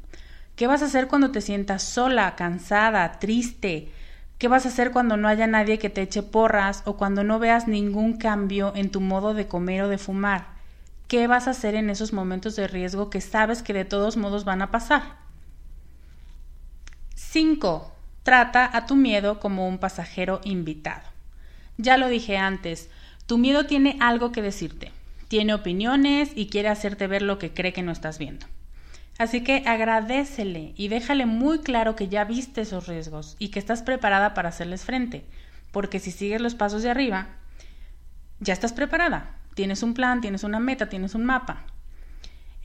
¿Qué 0.54 0.66
vas 0.66 0.82
a 0.82 0.86
hacer 0.86 1.08
cuando 1.08 1.32
te 1.32 1.40
sientas 1.40 1.82
sola, 1.82 2.36
cansada, 2.36 3.18
triste? 3.18 3.92
¿Qué 4.38 4.48
vas 4.48 4.64
a 4.64 4.68
hacer 4.68 4.92
cuando 4.92 5.16
no 5.16 5.28
haya 5.28 5.46
nadie 5.46 5.78
que 5.78 5.90
te 5.90 6.02
eche 6.02 6.22
porras 6.22 6.82
o 6.86 6.96
cuando 6.96 7.24
no 7.24 7.38
veas 7.38 7.66
ningún 7.66 8.16
cambio 8.16 8.72
en 8.76 8.90
tu 8.90 9.00
modo 9.00 9.34
de 9.34 9.48
comer 9.48 9.82
o 9.82 9.88
de 9.88 9.98
fumar? 9.98 10.48
¿Qué 11.08 11.26
vas 11.26 11.48
a 11.48 11.50
hacer 11.50 11.74
en 11.74 11.90
esos 11.90 12.12
momentos 12.12 12.54
de 12.56 12.68
riesgo 12.68 13.10
que 13.10 13.20
sabes 13.20 13.62
que 13.62 13.72
de 13.72 13.84
todos 13.84 14.16
modos 14.16 14.44
van 14.44 14.62
a 14.62 14.70
pasar? 14.70 15.16
5. 17.16 17.92
Trata 18.22 18.70
a 18.72 18.86
tu 18.86 18.94
miedo 18.94 19.40
como 19.40 19.66
un 19.66 19.78
pasajero 19.78 20.40
invitado. 20.44 21.08
Ya 21.76 21.96
lo 21.96 22.08
dije 22.08 22.36
antes, 22.36 22.88
tu 23.26 23.38
miedo 23.38 23.66
tiene 23.66 23.96
algo 24.00 24.30
que 24.30 24.42
decirte 24.42 24.92
tiene 25.30 25.54
opiniones 25.54 26.32
y 26.34 26.48
quiere 26.48 26.70
hacerte 26.70 27.06
ver 27.06 27.22
lo 27.22 27.38
que 27.38 27.54
cree 27.54 27.72
que 27.72 27.84
no 27.84 27.92
estás 27.92 28.18
viendo. 28.18 28.46
Así 29.16 29.44
que 29.44 29.62
agradecele 29.64 30.74
y 30.76 30.88
déjale 30.88 31.24
muy 31.24 31.60
claro 31.60 31.94
que 31.94 32.08
ya 32.08 32.24
viste 32.24 32.62
esos 32.62 32.88
riesgos 32.88 33.36
y 33.38 33.50
que 33.50 33.60
estás 33.60 33.82
preparada 33.82 34.34
para 34.34 34.48
hacerles 34.48 34.84
frente, 34.84 35.24
porque 35.70 36.00
si 36.00 36.10
sigues 36.10 36.40
los 36.40 36.56
pasos 36.56 36.82
de 36.82 36.90
arriba, 36.90 37.28
ya 38.40 38.52
estás 38.52 38.72
preparada. 38.72 39.36
Tienes 39.54 39.84
un 39.84 39.94
plan, 39.94 40.20
tienes 40.20 40.42
una 40.42 40.58
meta, 40.58 40.88
tienes 40.88 41.14
un 41.14 41.24
mapa. 41.24 41.62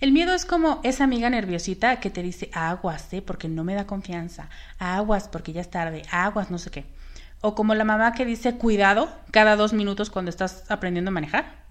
El 0.02 0.12
miedo 0.12 0.34
es 0.34 0.46
como 0.46 0.82
esa 0.84 1.04
amiga 1.04 1.30
nerviosita 1.30 2.00
que 2.00 2.10
te 2.10 2.24
dice 2.24 2.50
aguas, 2.52 3.14
¿eh? 3.14 3.22
porque 3.22 3.48
no 3.48 3.64
me 3.64 3.76
da 3.76 3.86
confianza, 3.86 4.50
aguas 4.80 5.28
porque 5.28 5.54
ya 5.54 5.62
es 5.62 5.70
tarde, 5.70 6.02
aguas 6.10 6.50
no 6.50 6.58
sé 6.58 6.72
qué. 6.72 6.86
O 7.42 7.54
como 7.54 7.76
la 7.76 7.84
mamá 7.84 8.14
que 8.14 8.26
dice 8.26 8.56
cuidado 8.56 9.16
cada 9.30 9.56
dos 9.56 9.74
minutos 9.74 10.10
cuando 10.10 10.30
estás 10.30 10.64
aprendiendo 10.72 11.10
a 11.10 11.14
manejar. 11.14 11.65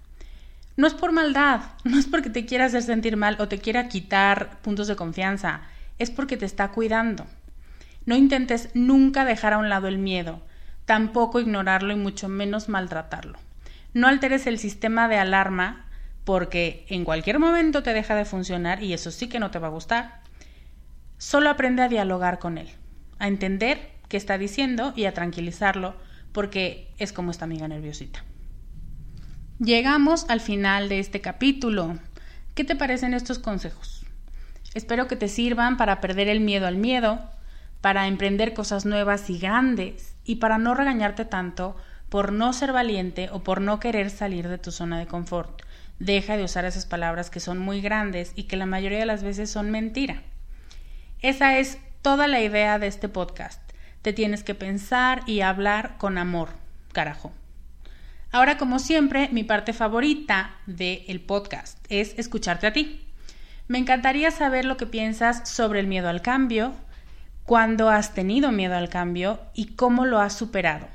No 0.77 0.87
es 0.87 0.93
por 0.93 1.11
maldad, 1.11 1.61
no 1.83 1.97
es 1.97 2.05
porque 2.05 2.29
te 2.29 2.45
quiera 2.45 2.65
hacer 2.65 2.83
sentir 2.83 3.17
mal 3.17 3.37
o 3.39 3.47
te 3.47 3.59
quiera 3.59 3.87
quitar 3.87 4.57
puntos 4.61 4.87
de 4.87 4.95
confianza, 4.95 5.61
es 5.99 6.11
porque 6.11 6.37
te 6.37 6.45
está 6.45 6.69
cuidando. 6.69 7.25
No 8.05 8.15
intentes 8.15 8.69
nunca 8.73 9.25
dejar 9.25 9.53
a 9.53 9.57
un 9.57 9.69
lado 9.69 9.87
el 9.87 9.97
miedo, 9.97 10.41
tampoco 10.85 11.39
ignorarlo 11.39 11.93
y 11.93 11.97
mucho 11.97 12.29
menos 12.29 12.69
maltratarlo. 12.69 13.39
No 13.93 14.07
alteres 14.07 14.45
el 14.45 14.59
sistema 14.59 15.07
de 15.07 15.17
alarma 15.17 15.85
porque 16.25 16.85
en 16.89 17.05
cualquier 17.05 17.39
momento 17.39 17.81
te 17.81 17.93
deja 17.93 18.15
de 18.15 18.25
funcionar 18.25 18.83
y 18.83 18.93
eso 18.93 19.11
sí 19.11 19.29
que 19.29 19.39
no 19.39 19.51
te 19.51 19.59
va 19.59 19.67
a 19.67 19.71
gustar. 19.71 20.21
Solo 21.17 21.49
aprende 21.49 21.81
a 21.81 21.87
dialogar 21.87 22.39
con 22.39 22.57
él, 22.57 22.69
a 23.19 23.27
entender 23.27 23.91
qué 24.09 24.17
está 24.17 24.37
diciendo 24.37 24.91
y 24.95 25.05
a 25.05 25.13
tranquilizarlo 25.13 25.95
porque 26.33 26.93
es 26.97 27.13
como 27.13 27.31
esta 27.31 27.45
amiga 27.45 27.67
nerviosita. 27.67 28.23
Llegamos 29.59 30.25
al 30.27 30.41
final 30.41 30.89
de 30.89 30.99
este 30.99 31.21
capítulo. 31.21 31.97
¿Qué 32.55 32.65
te 32.65 32.75
parecen 32.75 33.13
estos 33.13 33.39
consejos? 33.39 34.05
Espero 34.73 35.07
que 35.07 35.15
te 35.15 35.29
sirvan 35.29 35.77
para 35.77 36.01
perder 36.01 36.27
el 36.27 36.41
miedo 36.41 36.67
al 36.67 36.75
miedo, 36.75 37.21
para 37.79 38.07
emprender 38.07 38.53
cosas 38.53 38.85
nuevas 38.85 39.29
y 39.29 39.39
grandes 39.39 40.17
y 40.25 40.35
para 40.35 40.57
no 40.57 40.73
regañarte 40.73 41.23
tanto 41.23 41.77
por 42.09 42.33
no 42.33 42.51
ser 42.51 42.73
valiente 42.73 43.29
o 43.31 43.43
por 43.43 43.61
no 43.61 43.79
querer 43.79 44.09
salir 44.09 44.49
de 44.49 44.57
tu 44.57 44.71
zona 44.71 44.99
de 44.99 45.07
confort. 45.07 45.61
Deja 45.99 46.35
de 46.35 46.43
usar 46.43 46.65
esas 46.65 46.85
palabras 46.85 47.29
que 47.29 47.39
son 47.39 47.57
muy 47.57 47.79
grandes 47.79 48.33
y 48.35 48.43
que 48.43 48.57
la 48.57 48.65
mayoría 48.65 48.99
de 48.99 49.05
las 49.05 49.23
veces 49.23 49.49
son 49.49 49.71
mentira. 49.71 50.21
Esa 51.21 51.57
es 51.59 51.77
toda 52.01 52.27
la 52.27 52.41
idea 52.41 52.77
de 52.77 52.87
este 52.87 53.07
podcast. 53.07 53.61
Te 54.01 54.11
tienes 54.11 54.43
que 54.43 54.53
pensar 54.53 55.21
y 55.27 55.39
hablar 55.39 55.95
con 55.97 56.17
amor, 56.17 56.49
carajo. 56.91 57.31
Ahora, 58.35 58.57
como 58.57 58.79
siempre, 58.79 59.29
mi 59.31 59.45
parte 59.45 59.71
favorita 59.71 60.57
del 60.65 61.21
podcast 61.21 61.77
es 61.87 62.19
escucharte 62.19 62.67
a 62.67 62.73
ti. 62.73 62.99
Me 63.69 63.77
encantaría 63.77 64.29
saber 64.29 64.65
lo 64.65 64.75
que 64.75 64.85
piensas 64.85 65.49
sobre 65.49 65.79
el 65.79 65.87
miedo 65.87 66.09
al 66.09 66.21
cambio, 66.21 66.73
cuándo 67.45 67.87
has 67.89 68.13
tenido 68.13 68.51
miedo 68.51 68.75
al 68.75 68.89
cambio 68.89 69.39
y 69.53 69.67
cómo 69.77 70.05
lo 70.05 70.19
has 70.19 70.33
superado. 70.33 70.85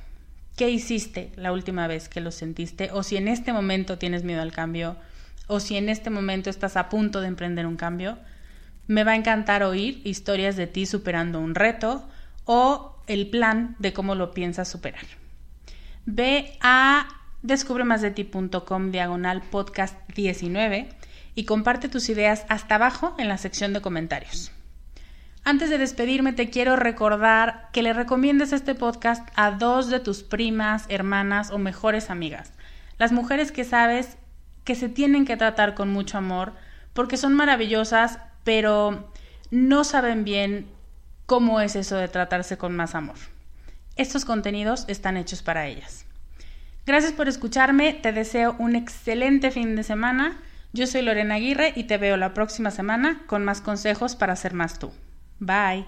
¿Qué 0.55 0.68
hiciste 0.68 1.33
la 1.37 1.50
última 1.50 1.87
vez 1.87 2.11
que 2.11 2.20
lo 2.20 2.31
sentiste? 2.31 2.90
O 2.92 3.03
si 3.03 3.16
en 3.16 3.26
este 3.26 3.55
momento 3.55 3.96
tienes 3.96 4.22
miedo 4.22 4.42
al 4.42 4.53
cambio, 4.53 4.98
o 5.46 5.61
si 5.61 5.79
en 5.79 5.88
este 5.88 6.11
momento 6.11 6.50
estás 6.50 6.76
a 6.76 6.90
punto 6.90 7.22
de 7.22 7.29
emprender 7.29 7.64
un 7.64 7.76
cambio. 7.76 8.18
Me 8.87 9.03
va 9.03 9.12
a 9.12 9.16
encantar 9.16 9.62
oír 9.62 10.03
historias 10.05 10.57
de 10.57 10.66
ti 10.66 10.85
superando 10.85 11.40
un 11.40 11.55
reto 11.55 12.07
o 12.44 12.98
el 13.07 13.31
plan 13.31 13.76
de 13.79 13.94
cómo 13.94 14.14
lo 14.14 14.33
piensas 14.33 14.68
superar. 14.68 15.07
Ve 16.05 16.59
a 16.61 17.16
descubremasdeti.com 17.42 18.90
diagonal 18.90 19.42
podcast 19.42 19.96
19 20.14 20.88
y 21.35 21.44
comparte 21.44 21.88
tus 21.88 22.09
ideas 22.09 22.44
hasta 22.48 22.74
abajo 22.74 23.14
en 23.18 23.29
la 23.29 23.38
sección 23.38 23.72
de 23.72 23.81
comentarios. 23.81 24.53
Antes 25.42 25.70
de 25.70 25.79
despedirme 25.79 26.33
te 26.33 26.50
quiero 26.50 26.76
recordar 26.76 27.68
que 27.72 27.83
le 27.83 27.92
recomiendes 27.92 28.53
este 28.53 28.74
podcast 28.74 29.26
a 29.37 29.53
dos 29.53 29.88
de 29.88 30.00
tus 30.00 30.22
primas, 30.22 30.85
hermanas 30.88 31.50
o 31.50 31.59
mejores 31.59 32.11
amigas. 32.11 32.53
Las 32.98 33.12
mujeres 33.12 33.50
que 33.50 33.64
sabes 33.64 34.18
que 34.64 34.74
se 34.74 34.90
tienen 34.90 35.24
que 35.24 35.38
tratar 35.38 35.74
con 35.74 35.90
mucho 35.90 36.18
amor 36.18 36.53
porque 36.92 37.16
son 37.16 37.35
maravillosas, 37.35 38.18
pero 38.44 39.11
no 39.50 39.85
saben 39.85 40.24
bien 40.24 40.68
cómo 41.24 41.61
es 41.61 41.76
eso 41.76 41.96
de 41.96 42.09
tratarse 42.09 42.59
con 42.59 42.76
más 42.76 42.94
amor. 42.94 43.16
Estos 43.96 44.24
contenidos 44.24 44.85
están 44.88 45.16
hechos 45.16 45.42
para 45.42 45.66
ellas. 45.66 46.05
Gracias 46.90 47.12
por 47.12 47.29
escucharme, 47.29 47.92
te 47.92 48.11
deseo 48.11 48.57
un 48.59 48.74
excelente 48.74 49.53
fin 49.53 49.76
de 49.76 49.85
semana. 49.85 50.42
Yo 50.72 50.88
soy 50.88 51.03
Lorena 51.03 51.37
Aguirre 51.37 51.72
y 51.76 51.85
te 51.85 51.98
veo 51.98 52.16
la 52.16 52.35
próxima 52.35 52.72
semana 52.72 53.22
con 53.29 53.44
más 53.44 53.61
consejos 53.61 54.16
para 54.16 54.35
ser 54.35 54.55
más 54.55 54.81
tú. 54.81 54.90
Bye. 55.38 55.87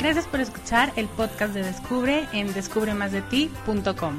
Gracias 0.00 0.26
por 0.26 0.40
escuchar 0.40 0.92
el 0.96 1.06
podcast 1.06 1.54
de 1.54 1.62
Descubre 1.62 2.26
en 2.32 2.52
descubremasdeti.com. 2.52 4.18